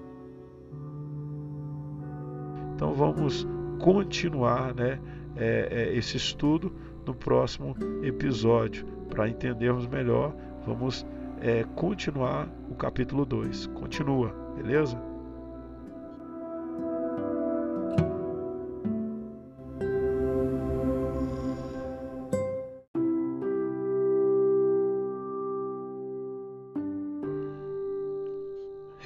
Então 2.74 2.92
vamos 2.94 3.46
continuar 3.80 4.74
né, 4.74 5.00
é, 5.36 5.68
é, 5.70 5.96
esse 5.96 6.16
estudo 6.16 6.72
no 7.04 7.14
próximo 7.14 7.74
episódio. 8.02 8.86
Para 9.08 9.28
entendermos 9.28 9.86
melhor, 9.86 10.34
vamos 10.66 11.06
é, 11.40 11.64
continuar 11.74 12.48
o 12.70 12.74
capítulo 12.74 13.24
2. 13.24 13.68
Continua, 13.68 14.34
beleza? 14.56 15.00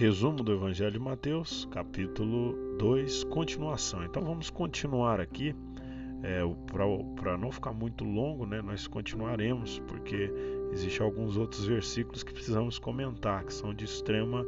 Resumo 0.01 0.43
do 0.43 0.51
Evangelho 0.51 0.93
de 0.93 0.99
Mateus, 0.99 1.69
capítulo 1.71 2.57
2, 2.79 3.25
continuação. 3.25 4.03
Então 4.03 4.25
vamos 4.25 4.49
continuar 4.49 5.21
aqui, 5.21 5.55
é, 6.23 6.41
para 7.21 7.37
não 7.37 7.53
ficar 7.53 7.75
muito 7.75 8.03
longo, 8.03 8.47
né, 8.47 8.63
nós 8.63 8.87
continuaremos, 8.87 9.79
porque 9.81 10.33
existem 10.73 11.05
alguns 11.05 11.37
outros 11.37 11.67
versículos 11.67 12.23
que 12.23 12.33
precisamos 12.33 12.79
comentar, 12.79 13.45
que 13.45 13.53
são 13.53 13.75
de 13.75 13.85
extrema 13.85 14.43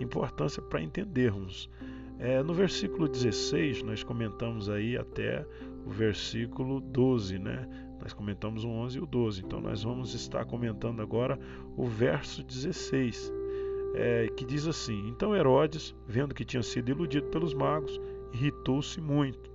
importância 0.00 0.60
para 0.60 0.82
entendermos. 0.82 1.70
É, 2.18 2.42
no 2.42 2.52
versículo 2.52 3.06
16, 3.06 3.84
nós 3.84 4.02
comentamos 4.02 4.68
aí 4.68 4.96
até 4.96 5.46
o 5.86 5.90
versículo 5.90 6.80
12, 6.80 7.38
né? 7.38 7.68
Nós 8.00 8.12
comentamos 8.12 8.64
o 8.64 8.68
11 8.68 8.98
e 8.98 9.00
o 9.00 9.06
12, 9.06 9.44
então 9.44 9.60
nós 9.60 9.84
vamos 9.84 10.14
estar 10.14 10.44
comentando 10.46 11.00
agora 11.00 11.38
o 11.76 11.86
verso 11.86 12.42
16 12.42 13.45
é, 13.94 14.28
que 14.36 14.44
diz 14.44 14.66
assim: 14.66 15.08
Então 15.08 15.34
Herodes, 15.34 15.94
vendo 16.06 16.34
que 16.34 16.44
tinha 16.44 16.62
sido 16.62 16.90
iludido 16.90 17.28
pelos 17.28 17.54
magos, 17.54 18.00
irritou-se 18.32 19.00
muito 19.00 19.50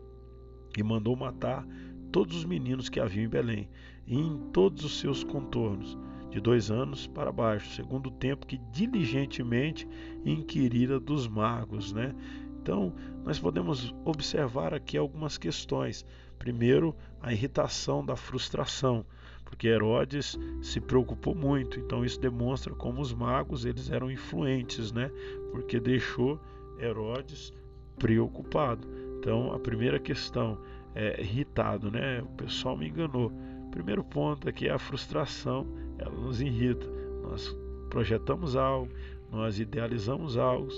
e 0.77 0.83
mandou 0.83 1.15
matar 1.15 1.65
todos 2.11 2.35
os 2.35 2.45
meninos 2.45 2.89
que 2.89 2.99
haviam 2.99 3.25
em 3.25 3.29
Belém 3.29 3.69
e 4.05 4.17
em 4.17 4.37
todos 4.51 4.83
os 4.83 4.99
seus 4.99 5.23
contornos, 5.23 5.97
de 6.29 6.39
dois 6.39 6.71
anos 6.71 7.07
para 7.07 7.31
baixo, 7.31 7.75
segundo 7.75 8.07
o 8.07 8.11
tempo 8.11 8.47
que 8.47 8.57
diligentemente 8.71 9.87
inquirira 10.25 10.99
dos 10.99 11.27
magos, 11.27 11.93
né? 11.93 12.15
Então, 12.61 12.93
nós 13.23 13.39
podemos 13.39 13.93
observar 14.05 14.73
aqui 14.73 14.95
algumas 14.95 15.37
questões. 15.37 16.05
Primeiro, 16.37 16.95
a 17.19 17.33
irritação 17.33 18.05
da 18.05 18.15
frustração 18.15 19.05
porque 19.51 19.67
Herodes 19.67 20.39
se 20.61 20.79
preocupou 20.79 21.35
muito. 21.35 21.77
Então 21.79 22.03
isso 22.03 22.19
demonstra 22.19 22.73
como 22.73 23.01
os 23.01 23.13
magos 23.13 23.65
eles 23.65 23.91
eram 23.91 24.09
influentes, 24.09 24.91
né? 24.91 25.11
Porque 25.51 25.79
deixou 25.79 26.39
Herodes 26.79 27.53
preocupado. 27.99 28.87
Então 29.19 29.53
a 29.53 29.59
primeira 29.59 29.99
questão 29.99 30.57
é 30.95 31.21
irritado, 31.21 31.91
né? 31.91 32.21
O 32.21 32.27
pessoal 32.37 32.75
me 32.77 32.87
enganou. 32.87 33.31
Primeiro 33.69 34.03
ponto 34.03 34.49
aqui 34.49 34.67
é 34.67 34.71
a 34.71 34.79
frustração, 34.79 35.67
ela 35.99 36.15
nos 36.15 36.41
irrita. 36.41 36.87
Nós 37.21 37.55
projetamos 37.89 38.55
algo, 38.55 38.91
nós 39.29 39.59
idealizamos 39.59 40.37
algo, 40.37 40.69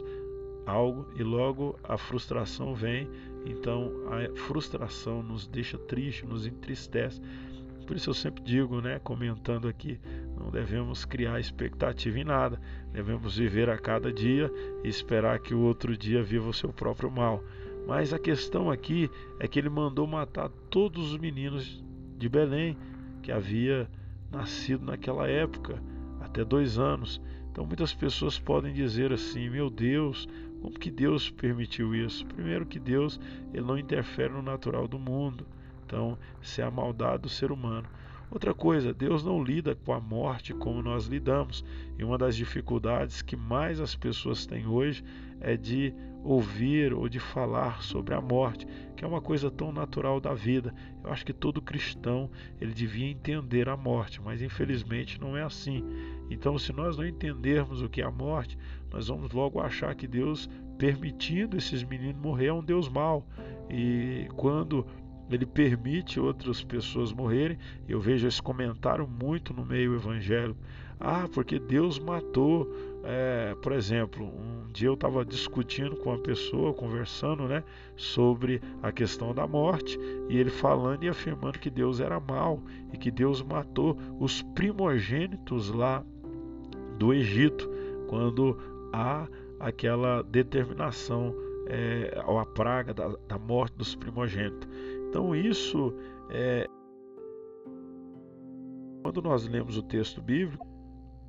algo 0.65 1.07
e 1.15 1.23
logo 1.23 1.79
a 1.83 1.97
frustração 1.97 2.73
vem. 2.73 3.07
Então 3.45 3.91
a 4.07 4.35
frustração 4.35 5.21
nos 5.21 5.47
deixa 5.47 5.77
triste, 5.77 6.25
nos 6.25 6.45
entristece 6.45 7.21
por 7.83 7.95
isso 7.95 8.09
eu 8.09 8.13
sempre 8.13 8.43
digo, 8.43 8.81
né, 8.81 8.99
comentando 8.99 9.67
aqui 9.67 9.99
Não 10.37 10.49
devemos 10.49 11.05
criar 11.05 11.39
expectativa 11.39 12.17
em 12.19 12.23
nada. 12.23 12.59
Devemos 12.91 13.37
viver 13.37 13.69
a 13.69 13.77
cada 13.77 14.11
dia 14.11 14.51
e 14.83 14.87
esperar 14.87 15.39
que 15.39 15.53
o 15.53 15.59
outro 15.59 15.95
dia 15.95 16.23
viva 16.23 16.49
o 16.49 16.53
seu 16.53 16.71
próprio 16.73 17.11
mal. 17.11 17.43
Mas 17.87 18.13
a 18.13 18.19
questão 18.19 18.71
aqui 18.71 19.09
é 19.39 19.47
que 19.47 19.59
ele 19.59 19.69
mandou 19.69 20.07
matar 20.07 20.49
todos 20.69 21.11
os 21.11 21.17
meninos 21.17 21.83
de 22.17 22.29
Belém 22.29 22.77
que 23.21 23.31
havia 23.31 23.89
nascido 24.31 24.85
naquela 24.85 25.27
época, 25.27 25.81
até 26.21 26.43
dois 26.43 26.79
anos. 26.79 27.21
Então 27.51 27.65
muitas 27.65 27.93
pessoas 27.93 28.39
podem 28.39 28.73
dizer 28.73 29.11
assim: 29.11 29.49
meu 29.49 29.69
Deus, 29.69 30.27
como 30.61 30.79
que 30.79 30.89
Deus 30.89 31.29
permitiu 31.29 31.93
isso? 31.93 32.25
Primeiro 32.25 32.65
que 32.65 32.79
Deus 32.79 33.19
ele 33.53 33.65
não 33.65 33.77
interfere 33.77 34.33
no 34.33 34.41
natural 34.41 34.87
do 34.87 34.97
mundo. 34.97 35.45
Então, 35.85 36.17
isso 36.41 36.61
é 36.61 36.63
a 36.63 36.71
maldade 36.71 37.23
do 37.23 37.29
ser 37.29 37.51
humano. 37.51 37.87
Outra 38.33 38.53
coisa, 38.53 38.91
Deus 38.91 39.23
não 39.23 39.43
lida 39.43 39.75
com 39.75 39.93
a 39.93 39.99
morte 39.99 40.55
como 40.55 40.81
nós 40.81 41.05
lidamos. 41.05 41.63
E 41.99 42.03
uma 42.03 42.17
das 42.17 42.35
dificuldades 42.35 43.21
que 43.21 43.35
mais 43.35 43.79
as 43.79 43.95
pessoas 43.95 44.45
têm 44.45 44.65
hoje 44.65 45.03
é 45.39 45.55
de 45.55 45.93
ouvir 46.23 46.93
ou 46.93 47.07
de 47.07 47.19
falar 47.19 47.83
sobre 47.83 48.15
a 48.15 48.21
morte, 48.21 48.65
que 48.95 49.03
é 49.03 49.07
uma 49.07 49.21
coisa 49.21 49.51
tão 49.51 49.71
natural 49.71 50.19
da 50.19 50.33
vida. 50.33 50.73
Eu 51.03 51.11
acho 51.11 51.25
que 51.25 51.33
todo 51.33 51.61
cristão 51.61 52.29
ele 52.59 52.73
devia 52.73 53.07
entender 53.07 53.67
a 53.69 53.77
morte, 53.77 54.19
mas 54.19 54.41
infelizmente 54.41 55.19
não 55.21 55.37
é 55.37 55.43
assim. 55.43 55.83
Então, 56.29 56.57
se 56.57 56.73
nós 56.73 56.97
não 56.97 57.05
entendermos 57.05 57.81
o 57.81 57.89
que 57.89 58.01
é 58.01 58.05
a 58.05 58.11
morte, 58.11 58.57
nós 58.91 59.09
vamos 59.09 59.31
logo 59.31 59.59
achar 59.59 59.93
que 59.93 60.07
Deus 60.07 60.49
permitindo 60.77 61.55
esses 61.55 61.83
meninos 61.83 62.21
morrer 62.21 62.47
é 62.47 62.53
um 62.53 62.63
Deus 62.63 62.89
mau. 62.89 63.27
E 63.69 64.27
quando 64.35 64.87
ele 65.35 65.45
permite 65.45 66.19
outras 66.19 66.63
pessoas 66.63 67.11
morrerem. 67.11 67.57
Eu 67.87 67.99
vejo 67.99 68.27
esse 68.27 68.41
comentário 68.41 69.07
muito 69.07 69.53
no 69.53 69.65
meio 69.65 69.95
evangélico. 69.95 70.59
Ah, 70.99 71.27
porque 71.33 71.59
Deus 71.59 71.99
matou. 71.99 72.71
É, 73.05 73.53
por 73.61 73.73
exemplo, 73.73 74.25
um 74.25 74.71
dia 74.71 74.87
eu 74.87 74.93
estava 74.93 75.25
discutindo 75.25 75.97
com 75.97 76.11
uma 76.11 76.19
pessoa, 76.19 76.73
conversando 76.73 77.43
né, 77.43 77.61
sobre 77.97 78.61
a 78.81 78.93
questão 78.93 79.33
da 79.33 79.45
morte, 79.45 79.99
e 80.29 80.37
ele 80.37 80.49
falando 80.49 81.03
e 81.03 81.09
afirmando 81.09 81.59
que 81.59 81.69
Deus 81.69 81.99
era 81.99 82.17
mal 82.17 82.61
e 82.93 82.97
que 82.97 83.11
Deus 83.11 83.41
matou 83.41 83.97
os 84.19 84.41
primogênitos 84.41 85.69
lá 85.69 86.01
do 86.97 87.13
Egito, 87.13 87.69
quando 88.07 88.57
há 88.93 89.27
aquela 89.59 90.21
determinação, 90.23 91.35
é, 91.67 92.17
a 92.17 92.45
praga 92.45 92.93
da, 92.93 93.09
da 93.27 93.37
morte 93.37 93.75
dos 93.77 93.95
primogênitos. 93.95 94.67
Então, 95.13 95.35
isso 95.35 95.93
é. 96.31 96.67
Quando 99.03 99.21
nós 99.21 99.47
lemos 99.47 99.77
o 99.77 99.83
texto 99.83 100.19
bíblico, 100.19 100.67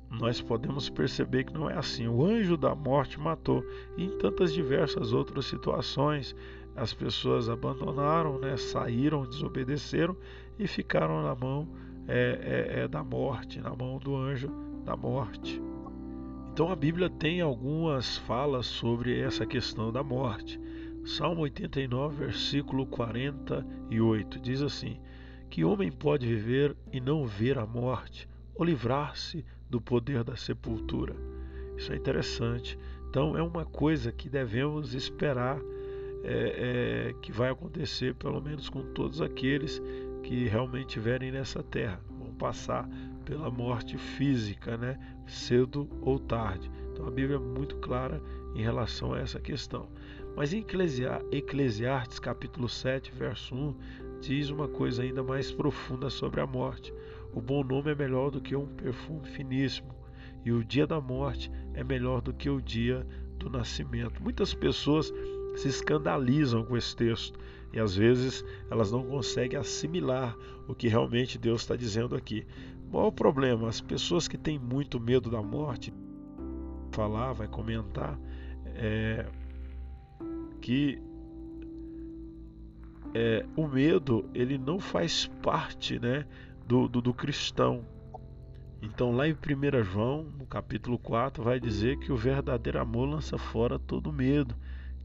nós 0.09 0.41
podemos 0.41 0.89
perceber 0.89 1.43
que 1.43 1.53
não 1.53 1.69
é 1.69 1.77
assim. 1.77 2.07
O 2.07 2.25
anjo 2.25 2.57
da 2.57 2.73
morte 2.73 3.19
matou. 3.19 3.63
E 3.95 4.05
em 4.05 4.17
tantas 4.17 4.51
diversas 4.51 5.13
outras 5.13 5.45
situações, 5.45 6.35
as 6.75 6.95
pessoas 6.95 7.47
abandonaram, 7.47 8.39
né, 8.39 8.57
saíram, 8.57 9.21
desobedeceram 9.21 10.17
e 10.57 10.65
ficaram 10.65 11.21
na 11.21 11.35
mão 11.35 11.67
é, 12.07 12.39
é, 12.73 12.79
é, 12.79 12.87
da 12.87 13.03
morte, 13.03 13.61
na 13.61 13.75
mão 13.75 13.99
do 13.99 14.15
anjo 14.15 14.49
da 14.83 14.97
morte. 14.97 15.61
Então 16.51 16.71
a 16.71 16.75
Bíblia 16.75 17.07
tem 17.07 17.39
algumas 17.39 18.17
falas 18.17 18.65
sobre 18.65 19.19
essa 19.19 19.45
questão 19.45 19.91
da 19.91 20.01
morte. 20.01 20.59
Salmo 21.05 21.41
89, 21.41 22.25
versículo 22.25 22.87
48 22.87 24.39
diz 24.39 24.63
assim: 24.63 24.99
Que 25.51 25.63
homem 25.63 25.91
pode 25.91 26.25
viver 26.25 26.75
e 26.91 26.99
não 26.99 27.27
ver 27.27 27.59
a 27.59 27.65
morte, 27.65 28.27
ou 28.55 28.65
livrar-se 28.65 29.45
do 29.69 29.79
poder 29.79 30.23
da 30.23 30.35
sepultura? 30.35 31.15
Isso 31.77 31.93
é 31.93 31.95
interessante. 31.95 32.77
Então, 33.07 33.37
é 33.37 33.43
uma 33.43 33.63
coisa 33.63 34.11
que 34.11 34.27
devemos 34.27 34.95
esperar 34.95 35.59
é, 36.23 37.09
é, 37.09 37.15
que 37.21 37.31
vai 37.31 37.51
acontecer, 37.51 38.15
pelo 38.15 38.41
menos 38.41 38.67
com 38.67 38.81
todos 38.93 39.21
aqueles 39.21 39.79
que 40.23 40.47
realmente 40.47 40.87
estiverem 40.87 41.31
nessa 41.31 41.61
terra. 41.61 42.01
Vão 42.17 42.33
passar 42.33 42.89
pela 43.23 43.51
morte 43.51 43.95
física, 43.95 44.75
né? 44.75 44.97
cedo 45.27 45.87
ou 46.01 46.17
tarde. 46.17 46.69
Então, 46.91 47.07
a 47.07 47.11
Bíblia 47.11 47.35
é 47.35 47.39
muito 47.39 47.75
clara 47.77 48.19
em 48.55 48.63
relação 48.63 49.13
a 49.13 49.19
essa 49.19 49.39
questão. 49.39 49.87
Mas 50.35 50.51
em 50.51 50.65
Eclesiastes 51.31 52.19
capítulo 52.19 52.67
7, 52.67 53.11
verso 53.11 53.55
1, 53.55 53.75
diz 54.19 54.49
uma 54.49 54.67
coisa 54.67 55.01
ainda 55.01 55.23
mais 55.23 55.49
profunda 55.49 56.09
sobre 56.09 56.41
a 56.41 56.47
morte. 56.47 56.93
O 57.33 57.39
bom 57.39 57.63
nome 57.63 57.91
é 57.91 57.95
melhor 57.95 58.31
do 58.31 58.41
que 58.41 58.55
um 58.55 58.67
perfume 58.67 59.25
finíssimo, 59.27 59.95
e 60.43 60.51
o 60.51 60.63
dia 60.63 60.85
da 60.85 60.99
morte 60.99 61.49
é 61.73 61.83
melhor 61.83 62.21
do 62.21 62.33
que 62.33 62.49
o 62.49 62.61
dia 62.61 63.07
do 63.37 63.49
nascimento. 63.49 64.21
Muitas 64.21 64.53
pessoas 64.53 65.13
se 65.55 65.69
escandalizam 65.69 66.65
com 66.65 66.75
esse 66.75 66.93
texto 66.95 67.39
e 67.71 67.79
às 67.79 67.95
vezes 67.95 68.43
elas 68.69 68.91
não 68.91 69.03
conseguem 69.03 69.57
assimilar 69.57 70.35
o 70.67 70.75
que 70.75 70.89
realmente 70.89 71.37
Deus 71.37 71.61
está 71.61 71.77
dizendo 71.77 72.13
aqui. 72.13 72.45
Qual 72.91 73.07
o 73.07 73.11
problema? 73.11 73.69
As 73.69 73.79
pessoas 73.79 74.27
que 74.27 74.37
têm 74.37 74.59
muito 74.59 74.99
medo 74.99 75.29
da 75.29 75.41
morte, 75.41 75.93
falar, 76.91 77.33
vai 77.33 77.47
comentar, 77.47 78.19
é, 78.75 79.25
que 80.65 80.99
é, 83.13 83.45
o 83.55 83.67
medo 83.67 84.27
ele 84.33 84.57
não 84.57 84.79
faz 84.79 85.27
parte 85.43 85.99
né, 85.99 86.25
do, 86.67 86.87
do, 86.87 87.03
do 87.03 87.13
cristão. 87.13 87.85
Então, 88.81 89.15
lá 89.15 89.27
em 89.27 89.33
1 89.33 89.83
João, 89.83 90.23
no 90.23 90.47
capítulo 90.47 90.97
4, 90.97 91.43
vai 91.43 91.59
dizer 91.59 91.99
que 91.99 92.11
o 92.11 92.17
verdadeiro 92.17 92.81
amor 92.81 93.07
lança 93.07 93.37
fora 93.37 93.77
todo 93.77 94.11
medo, 94.11 94.55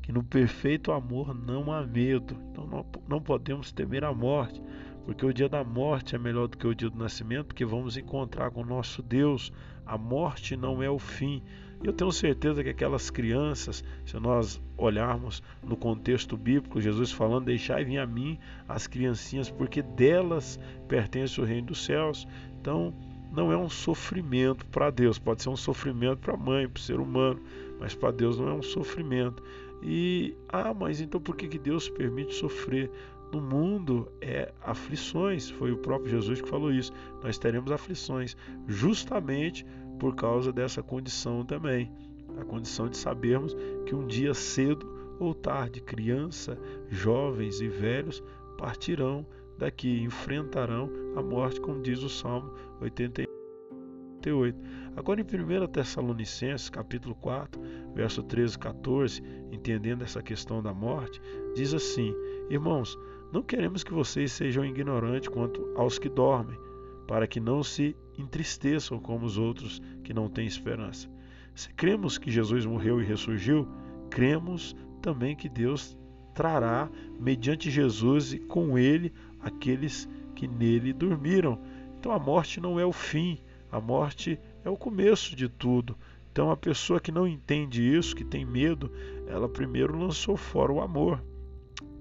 que 0.00 0.10
no 0.10 0.24
perfeito 0.24 0.92
amor 0.92 1.34
não 1.34 1.70
há 1.70 1.86
medo. 1.86 2.34
Então, 2.50 2.66
não, 2.66 2.86
não 3.06 3.20
podemos 3.20 3.70
temer 3.70 4.02
a 4.02 4.14
morte, 4.14 4.62
porque 5.04 5.26
o 5.26 5.32
dia 5.32 5.48
da 5.48 5.62
morte 5.62 6.16
é 6.16 6.18
melhor 6.18 6.48
do 6.48 6.56
que 6.56 6.66
o 6.66 6.74
dia 6.74 6.88
do 6.88 6.96
nascimento, 6.96 7.48
porque 7.48 7.66
vamos 7.66 7.98
encontrar 7.98 8.50
com 8.50 8.62
o 8.62 8.66
nosso 8.66 9.02
Deus. 9.02 9.52
A 9.84 9.98
morte 9.98 10.56
não 10.56 10.82
é 10.82 10.88
o 10.88 10.98
fim, 10.98 11.42
eu 11.82 11.94
tenho 11.94 12.12
certeza 12.12 12.62
que 12.62 12.68
aquelas 12.68 13.08
crianças, 13.08 13.82
se 14.04 14.18
nós 14.20 14.60
olharmos 14.80 15.42
no 15.62 15.76
contexto 15.76 16.36
bíblico, 16.36 16.80
Jesus 16.80 17.12
falando: 17.12 17.44
Deixai 17.44 17.84
vir 17.84 17.98
a 17.98 18.06
mim 18.06 18.38
as 18.68 18.86
criancinhas, 18.86 19.50
porque 19.50 19.82
delas 19.82 20.58
pertence 20.88 21.40
o 21.40 21.44
reino 21.44 21.68
dos 21.68 21.84
céus. 21.84 22.26
Então, 22.60 22.94
não 23.32 23.52
é 23.52 23.56
um 23.56 23.68
sofrimento 23.68 24.66
para 24.66 24.90
Deus, 24.90 25.18
pode 25.18 25.42
ser 25.42 25.50
um 25.50 25.56
sofrimento 25.56 26.18
para 26.18 26.34
a 26.34 26.36
mãe, 26.36 26.68
para 26.68 26.80
o 26.80 26.82
ser 26.82 26.98
humano, 26.98 27.40
mas 27.78 27.94
para 27.94 28.10
Deus 28.10 28.38
não 28.38 28.48
é 28.48 28.52
um 28.52 28.62
sofrimento. 28.62 29.42
E, 29.82 30.36
ah, 30.48 30.74
mas 30.74 31.00
então 31.00 31.20
por 31.20 31.36
que, 31.36 31.46
que 31.46 31.58
Deus 31.58 31.88
permite 31.88 32.34
sofrer? 32.34 32.90
No 33.32 33.40
mundo 33.40 34.10
é 34.20 34.52
aflições, 34.60 35.48
foi 35.48 35.70
o 35.70 35.78
próprio 35.78 36.10
Jesus 36.10 36.40
que 36.40 36.48
falou 36.48 36.72
isso. 36.72 36.92
Nós 37.22 37.38
teremos 37.38 37.70
aflições, 37.70 38.36
justamente 38.66 39.64
por 40.00 40.16
causa 40.16 40.52
dessa 40.52 40.82
condição 40.82 41.44
também 41.44 41.92
a 42.38 42.44
condição 42.44 42.88
de 42.88 42.96
sabermos 42.96 43.56
que 43.86 43.94
um 43.94 44.06
dia 44.06 44.34
cedo 44.34 45.00
ou 45.18 45.34
tarde, 45.34 45.80
criança, 45.80 46.58
jovens 46.88 47.60
e 47.60 47.68
velhos 47.68 48.22
partirão 48.56 49.26
daqui, 49.58 50.02
enfrentarão 50.02 50.90
a 51.14 51.22
morte, 51.22 51.60
como 51.60 51.82
diz 51.82 52.02
o 52.02 52.08
Salmo 52.08 52.52
88. 52.80 54.58
Agora 54.96 55.20
em 55.20 55.24
1 55.24 55.66
Tessalonicenses, 55.68 56.68
capítulo 56.68 57.14
4, 57.14 57.60
verso 57.94 58.22
13 58.22 58.56
e 58.56 58.58
14, 58.58 59.22
entendendo 59.52 60.02
essa 60.02 60.22
questão 60.22 60.62
da 60.62 60.74
morte, 60.74 61.20
diz 61.54 61.72
assim: 61.72 62.14
Irmãos, 62.50 62.98
não 63.32 63.42
queremos 63.42 63.84
que 63.84 63.92
vocês 63.92 64.32
sejam 64.32 64.64
ignorantes 64.64 65.28
quanto 65.28 65.72
aos 65.76 65.98
que 65.98 66.08
dormem, 66.08 66.58
para 67.06 67.26
que 67.26 67.40
não 67.40 67.62
se 67.62 67.96
entristeçam 68.18 68.98
como 68.98 69.24
os 69.24 69.38
outros 69.38 69.80
que 70.02 70.12
não 70.12 70.28
têm 70.28 70.46
esperança. 70.46 71.08
Se 71.54 71.72
cremos 71.74 72.18
que 72.18 72.30
Jesus 72.30 72.64
morreu 72.64 73.00
e 73.00 73.04
ressurgiu, 73.04 73.68
cremos 74.08 74.76
também 75.02 75.34
que 75.34 75.48
Deus 75.48 75.96
trará, 76.34 76.88
mediante 77.18 77.70
Jesus 77.70 78.32
e 78.32 78.38
com 78.38 78.78
ele, 78.78 79.12
aqueles 79.40 80.08
que 80.34 80.46
nele 80.46 80.92
dormiram. 80.92 81.60
Então 81.98 82.12
a 82.12 82.18
morte 82.18 82.60
não 82.60 82.78
é 82.78 82.84
o 82.84 82.92
fim, 82.92 83.38
a 83.70 83.80
morte 83.80 84.38
é 84.64 84.70
o 84.70 84.76
começo 84.76 85.36
de 85.36 85.48
tudo. 85.48 85.96
Então 86.32 86.50
a 86.50 86.56
pessoa 86.56 87.00
que 87.00 87.12
não 87.12 87.26
entende 87.26 87.82
isso, 87.82 88.14
que 88.14 88.24
tem 88.24 88.44
medo, 88.44 88.90
ela 89.26 89.48
primeiro 89.48 89.98
lançou 89.98 90.36
fora 90.36 90.72
o 90.72 90.80
amor 90.80 91.22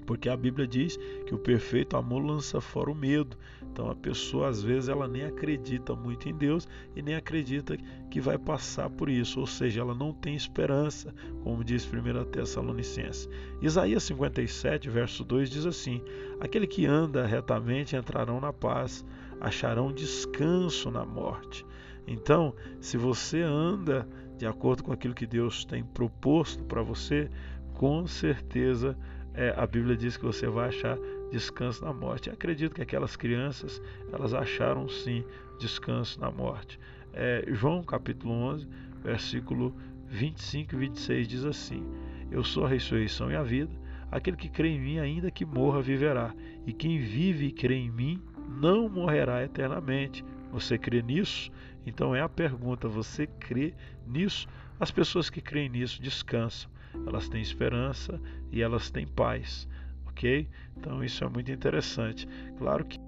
porque 0.10 0.28
a 0.28 0.36
Bíblia 0.36 0.66
diz 0.66 0.98
que 1.28 1.36
o 1.36 1.38
perfeito 1.38 1.96
amor 1.96 2.26
lança 2.26 2.60
fora 2.60 2.90
o 2.90 2.96
medo. 2.96 3.38
Então 3.62 3.92
a 3.92 3.96
pessoa 3.96 4.50
às 4.50 4.60
vezes 4.60 4.90
ela 4.90 5.08
nem 5.08 5.24
acredita 5.24 5.96
muito 5.96 6.28
em 6.28 6.36
Deus 6.36 6.68
e 6.96 7.02
nem 7.04 7.14
acredita 7.14 7.78
que 8.10 8.20
vai 8.20 8.36
passar 8.36 8.90
por 8.90 9.08
isso, 9.08 9.40
ou 9.40 9.46
seja, 9.46 9.82
ela 9.82 9.94
não 9.94 10.12
tem 10.12 10.36
esperança, 10.36 11.14
como 11.44 11.64
diz 11.64 11.86
1 11.86 12.26
Tessalonicenses. 12.32 13.30
Isaías 13.62 14.02
57, 14.02 14.90
verso 14.90 15.24
2 15.24 15.48
diz 15.48 15.68
assim: 15.68 16.02
Aquele 16.40 16.66
que 16.66 16.88
anda 16.88 17.28
retamente 17.28 17.96
entrarão 17.96 18.42
na 18.42 18.52
paz, 18.52 19.06
acharão 19.40 19.94
descanso 19.94 20.90
na 20.90 21.06
morte. 21.06 21.64
Então, 22.08 22.56
se 22.82 22.98
você 22.98 23.44
anda 23.44 24.10
de 24.40 24.48
acordo 24.48 24.84
com 24.84 24.92
aquilo 24.92 25.14
que 25.14 25.28
Deus 25.28 25.66
tem 25.66 25.84
proposto 25.84 26.64
para 26.64 26.82
você, 26.82 27.30
com 27.76 28.08
certeza 28.08 28.98
é, 29.34 29.54
a 29.56 29.66
Bíblia 29.66 29.96
diz 29.96 30.18
que 30.18 30.26
você 30.26 30.48
vai 30.48 30.70
achar 30.70 30.98
descanso 31.32 31.84
na 31.84 31.94
morte. 31.94 32.28
Eu 32.28 32.34
acredito 32.34 32.76
que 32.76 32.82
aquelas 32.82 33.16
crianças 33.16 33.82
elas 34.12 34.34
acharam 34.34 34.88
sim 34.90 35.24
descanso 35.60 36.20
na 36.20 36.32
morte. 36.32 36.80
É, 37.14 37.46
João 37.48 37.84
capítulo 37.84 38.34
11, 38.34 38.68
versículo 39.04 39.76
25 40.08 40.76
e 40.76 40.78
26 40.78 41.28
diz 41.28 41.46
assim: 41.46 41.86
Eu 42.32 42.44
sou 42.44 42.66
a 42.66 42.70
ressurreição 42.70 43.32
e 43.32 43.36
a 43.36 43.44
vida. 43.44 43.72
Aquele 44.12 44.38
que 44.38 44.50
crê 44.50 44.70
em 44.70 44.80
mim, 44.80 44.98
ainda 44.98 45.30
que 45.30 45.46
morra, 45.46 45.82
viverá. 45.82 46.34
E 46.66 46.74
quem 46.74 47.00
vive 47.00 47.48
e 47.48 47.52
crê 47.52 47.76
em 47.76 47.92
mim, 47.92 48.20
não 48.60 48.90
morrerá 48.90 49.44
eternamente. 49.44 50.26
Você 50.52 50.80
crê 50.80 51.02
nisso? 51.02 51.52
Então 51.86 52.16
é 52.16 52.22
a 52.22 52.30
pergunta: 52.30 52.88
você 52.88 53.28
crê 53.28 53.74
nisso? 54.08 54.48
As 54.80 54.92
pessoas 54.92 55.30
que 55.30 55.42
creem 55.42 55.70
nisso 55.70 56.02
descansam, 56.02 56.70
elas 57.06 57.30
têm 57.30 57.42
esperança 57.42 58.20
e 58.52 58.62
elas 58.62 58.90
têm 58.90 59.08
paz, 59.08 59.68
ok? 60.08 60.48
Então 60.78 61.04
isso 61.04 61.24
é 61.24 61.30
muito 61.30 61.52
interessante. 61.52 62.28
Claro 62.58 62.86
que 62.86 63.00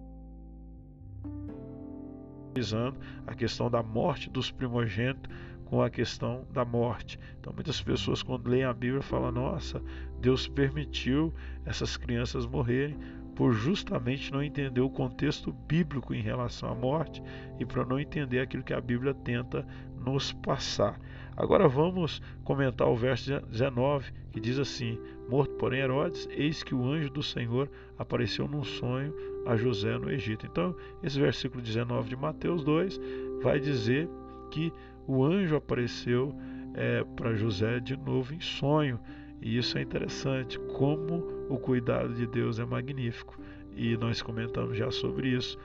a 3.25 3.33
questão 3.33 3.69
da 3.69 3.81
morte 3.81 4.29
dos 4.29 4.51
primogênitos 4.51 5.31
com 5.65 5.81
a 5.81 5.89
questão 5.89 6.45
da 6.51 6.65
morte. 6.65 7.17
Então 7.39 7.53
muitas 7.53 7.81
pessoas 7.81 8.21
quando 8.21 8.49
leem 8.49 8.65
a 8.65 8.73
Bíblia 8.73 9.01
falam: 9.01 9.31
"Nossa, 9.31 9.81
Deus 10.19 10.47
permitiu 10.47 11.33
essas 11.65 11.95
crianças 11.95 12.45
morrerem 12.45 12.97
por 13.35 13.53
justamente 13.53 14.31
não 14.31 14.43
entender 14.43 14.81
o 14.81 14.89
contexto 14.89 15.51
bíblico 15.67 16.13
em 16.13 16.21
relação 16.21 16.69
à 16.69 16.75
morte 16.75 17.21
e 17.59 17.65
para 17.65 17.85
não 17.85 17.99
entender 17.99 18.39
aquilo 18.39 18.63
que 18.63 18.73
a 18.73 18.81
Bíblia 18.81 19.13
tenta 19.13 19.65
nos 20.03 20.31
passar. 20.33 20.99
Agora 21.35 21.67
vamos 21.67 22.21
comentar 22.43 22.87
o 22.87 22.95
verso 22.95 23.39
19, 23.47 24.11
que 24.31 24.39
diz 24.39 24.59
assim: 24.59 24.99
Morto, 25.29 25.53
porém, 25.55 25.79
Herodes, 25.79 26.27
eis 26.31 26.61
que 26.61 26.75
o 26.75 26.85
anjo 26.85 27.09
do 27.09 27.23
Senhor 27.23 27.69
apareceu 27.97 28.47
num 28.47 28.63
sonho 28.63 29.13
a 29.45 29.55
José 29.55 29.97
no 29.97 30.11
Egito. 30.11 30.45
Então, 30.45 30.75
esse 31.01 31.19
versículo 31.19 31.61
19 31.61 32.09
de 32.09 32.15
Mateus 32.15 32.63
2 32.63 32.99
vai 33.41 33.59
dizer 33.59 34.09
que 34.51 34.73
o 35.07 35.23
anjo 35.23 35.55
apareceu 35.55 36.35
é, 36.73 37.03
para 37.15 37.33
José 37.33 37.79
de 37.79 37.95
novo 37.97 38.33
em 38.33 38.41
sonho. 38.41 38.99
E 39.41 39.57
isso 39.57 39.77
é 39.77 39.81
interessante, 39.81 40.59
como 40.77 41.40
o 41.51 41.59
cuidado 41.59 42.13
de 42.13 42.25
Deus 42.25 42.59
é 42.59 42.65
magnífico. 42.65 43.37
E 43.75 43.97
nós 43.97 44.21
comentamos 44.21 44.77
já 44.77 44.89
sobre 44.89 45.29
isso 45.29 45.57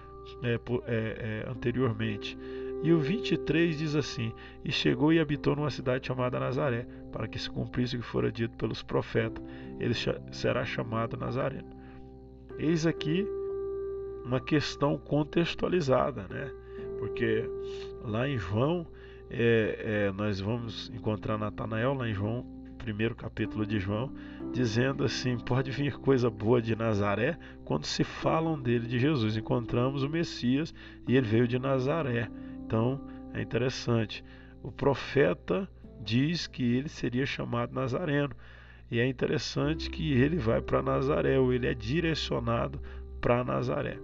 é, 0.43 0.55
é, 0.55 0.59
é, 0.87 1.51
anteriormente. 1.51 2.37
E 2.83 2.93
o 2.93 2.99
23 2.99 3.79
diz 3.79 3.95
assim: 3.95 4.33
E 4.65 4.73
chegou 4.73 5.13
e 5.13 5.21
habitou 5.21 5.57
numa 5.57 5.71
cidade 5.71 6.07
chamada 6.07 6.39
Nazaré, 6.39 6.87
para 7.13 7.27
que 7.27 7.39
se 7.39 7.49
cumprisse 7.49 7.97
o 7.97 8.01
que 8.01 8.07
fora 8.07 8.31
dito 8.31 8.57
pelos 8.57 8.83
profetas, 8.83 9.43
ele 9.81 9.95
será 10.33 10.65
chamado 10.65 11.17
Nazareno. 11.17 11.71
Eis 12.59 12.87
aqui 12.87 13.27
uma 14.25 14.41
questão 14.41 14.99
contextualizada, 14.99 16.27
né? 16.29 16.53
Porque 16.99 17.49
lá 18.03 18.29
em 18.29 18.39
João, 18.39 18.87
é, 19.31 20.07
é, 20.09 20.13
nós 20.13 20.41
vamos 20.41 20.91
encontrar 20.95 21.39
Natanael, 21.39 21.95
lá 21.95 22.09
em 22.09 22.15
João 22.15 22.56
primeiro 22.87 23.17
capítulo 23.17 23.67
de 23.67 23.81
João, 23.81 24.13
dizendo 24.53 25.03
assim: 25.03 25.37
pode 25.37 25.73
vir 25.73 25.99
coisa 25.99 26.31
boa 26.31 26.63
de 26.63 26.77
Nazaré 26.77 27.37
quando 27.65 27.85
se 27.85 28.05
falam 28.05 28.61
dele, 28.61 28.87
de 28.87 28.97
Jesus. 28.97 29.37
Encontramos 29.37 30.05
o 30.05 30.09
Messias 30.09 30.73
e 31.09 31.17
ele 31.17 31.27
veio 31.27 31.49
de 31.49 31.59
Nazaré. 31.59 32.31
Então 32.65 33.01
é 33.35 33.43
interessante. 33.43 34.25
O 34.63 34.71
profeta 34.71 35.69
diz 36.01 36.47
que 36.47 36.63
ele 36.77 36.89
seria 36.89 37.27
chamado 37.27 37.75
Nazareno. 37.75 38.37
E 38.89 39.01
é 39.01 39.09
interessante 39.09 39.91
que 39.91 40.13
ele 40.13 40.37
vai 40.37 40.63
para 40.63 40.81
Nazaré, 40.81 41.41
ou 41.41 41.53
ele 41.53 41.67
é 41.67 41.75
direcionado 41.75 42.81
para 43.21 43.43
Nazaré. 43.43 43.99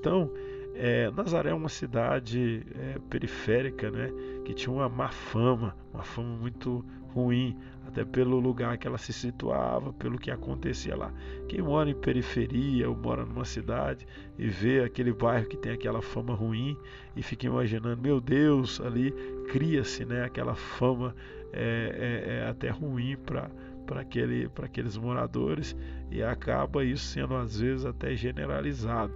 Então, 0.00 0.28
é, 0.74 1.08
Nazaré 1.12 1.50
é 1.50 1.54
uma 1.54 1.68
cidade 1.68 2.66
é, 2.74 2.98
periférica, 3.08 3.92
né, 3.92 4.12
que 4.44 4.52
tinha 4.52 4.72
uma 4.72 4.88
má 4.88 5.08
fama, 5.08 5.76
uma 5.92 6.02
fama 6.02 6.36
muito 6.36 6.84
ruim, 7.14 7.56
até 7.94 8.04
pelo 8.04 8.40
lugar 8.40 8.76
que 8.76 8.88
ela 8.88 8.98
se 8.98 9.12
situava, 9.12 9.92
pelo 9.92 10.18
que 10.18 10.28
acontecia 10.28 10.96
lá. 10.96 11.12
Quem 11.48 11.62
mora 11.62 11.88
em 11.88 11.94
periferia 11.94 12.90
ou 12.90 12.96
mora 12.96 13.24
numa 13.24 13.44
cidade 13.44 14.04
e 14.36 14.48
vê 14.48 14.82
aquele 14.82 15.12
bairro 15.12 15.46
que 15.46 15.56
tem 15.56 15.70
aquela 15.70 16.02
fama 16.02 16.34
ruim 16.34 16.76
e 17.14 17.22
fica 17.22 17.46
imaginando, 17.46 18.02
meu 18.02 18.20
Deus, 18.20 18.80
ali 18.80 19.12
cria-se 19.48 20.04
né, 20.04 20.24
aquela 20.24 20.56
fama 20.56 21.14
é, 21.52 22.24
é, 22.26 22.34
é 22.38 22.48
até 22.48 22.68
ruim 22.70 23.16
para 23.16 23.48
para 23.86 24.00
aquele, 24.00 24.50
aqueles 24.62 24.96
moradores 24.96 25.76
e 26.10 26.22
acaba 26.22 26.82
isso 26.82 27.04
sendo 27.04 27.34
às 27.36 27.60
vezes 27.60 27.84
até 27.84 28.16
generalizado. 28.16 29.12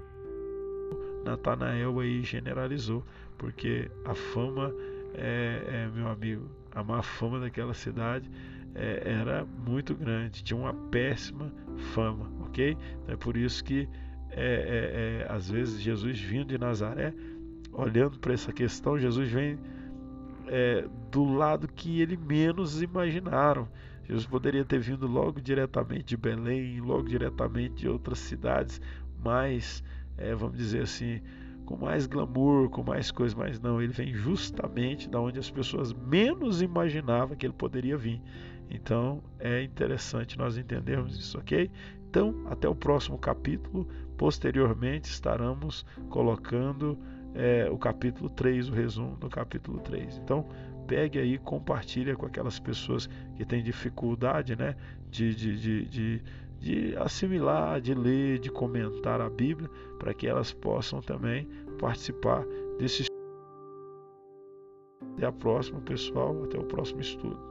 Natanael 1.24 1.98
aí 1.98 2.22
generalizou, 2.22 3.02
porque 3.38 3.90
a 4.04 4.14
fama, 4.14 4.70
é, 5.14 5.62
é, 5.66 5.90
meu 5.94 6.06
amigo, 6.06 6.50
a 6.70 6.84
má 6.84 7.02
fama 7.02 7.40
daquela 7.40 7.72
cidade 7.72 8.30
é, 8.78 9.02
era 9.20 9.44
muito 9.66 9.94
grande, 9.94 10.42
tinha 10.42 10.58
uma 10.58 10.72
péssima 10.72 11.52
fama, 11.94 12.30
ok? 12.40 12.76
Então 13.02 13.14
é 13.14 13.16
por 13.16 13.36
isso 13.36 13.62
que 13.64 13.88
é, 14.30 15.24
é, 15.24 15.26
é 15.26 15.32
às 15.32 15.50
vezes 15.50 15.80
Jesus 15.80 16.18
vindo 16.20 16.48
de 16.48 16.58
Nazaré, 16.58 17.12
olhando 17.72 18.18
para 18.18 18.32
essa 18.32 18.52
questão, 18.52 18.98
Jesus 18.98 19.30
vem 19.30 19.58
é, 20.46 20.86
do 21.10 21.24
lado 21.24 21.68
que 21.68 22.00
ele 22.00 22.16
menos 22.16 22.80
imaginaram. 22.80 23.68
Jesus 24.04 24.24
poderia 24.26 24.64
ter 24.64 24.78
vindo 24.78 25.06
logo 25.06 25.40
diretamente 25.40 26.04
de 26.04 26.16
Belém, 26.16 26.80
logo 26.80 27.08
diretamente 27.08 27.74
de 27.74 27.88
outras 27.88 28.18
cidades 28.18 28.80
mais 29.22 29.82
é, 30.18 30.34
vamos 30.34 30.58
dizer 30.58 30.82
assim, 30.82 31.20
com 31.64 31.76
mais 31.76 32.06
glamour, 32.06 32.68
com 32.68 32.82
mais 32.82 33.10
coisas, 33.10 33.34
mas 33.34 33.60
não, 33.60 33.80
ele 33.80 33.92
vem 33.92 34.12
justamente 34.12 35.08
da 35.08 35.20
onde 35.20 35.38
as 35.38 35.48
pessoas 35.48 35.92
menos 35.92 36.60
imaginavam 36.60 37.36
que 37.36 37.46
ele 37.46 37.54
poderia 37.54 37.96
vir. 37.96 38.20
Então 38.70 39.22
é 39.38 39.62
interessante 39.62 40.38
nós 40.38 40.57
entendermos 40.57 41.18
isso, 41.18 41.38
ok? 41.38 41.70
Então, 42.09 42.35
até 42.46 42.68
o 42.68 42.74
próximo 42.74 43.18
capítulo. 43.18 43.87
Posteriormente 44.16 45.04
estaremos 45.04 45.85
colocando 46.09 46.98
é, 47.35 47.68
o 47.70 47.78
capítulo 47.78 48.28
3, 48.31 48.68
o 48.68 48.72
resumo 48.72 49.16
do 49.16 49.28
capítulo 49.28 49.78
3. 49.81 50.18
Então, 50.18 50.48
pegue 50.87 51.18
aí, 51.18 51.38
compartilha 51.38 52.16
com 52.16 52.26
aquelas 52.26 52.59
pessoas 52.59 53.09
que 53.37 53.44
têm 53.44 53.62
dificuldade 53.62 54.57
né, 54.57 54.74
de, 55.11 55.35
de, 55.35 55.57
de, 55.59 55.85
de 55.85 56.22
de 56.59 56.96
assimilar, 56.96 57.81
de 57.81 57.94
ler, 57.94 58.38
de 58.38 58.50
comentar 58.50 59.20
a 59.20 59.31
Bíblia, 59.31 59.70
para 59.98 60.12
que 60.12 60.26
elas 60.26 60.52
possam 60.52 61.00
também 61.00 61.48
participar 61.78 62.44
desse. 62.78 63.07
Até 65.14 65.26
a 65.26 65.33
próxima, 65.33 65.81
pessoal. 65.81 66.42
Até 66.44 66.59
o 66.59 66.64
próximo 66.64 67.00
estudo. 67.00 67.47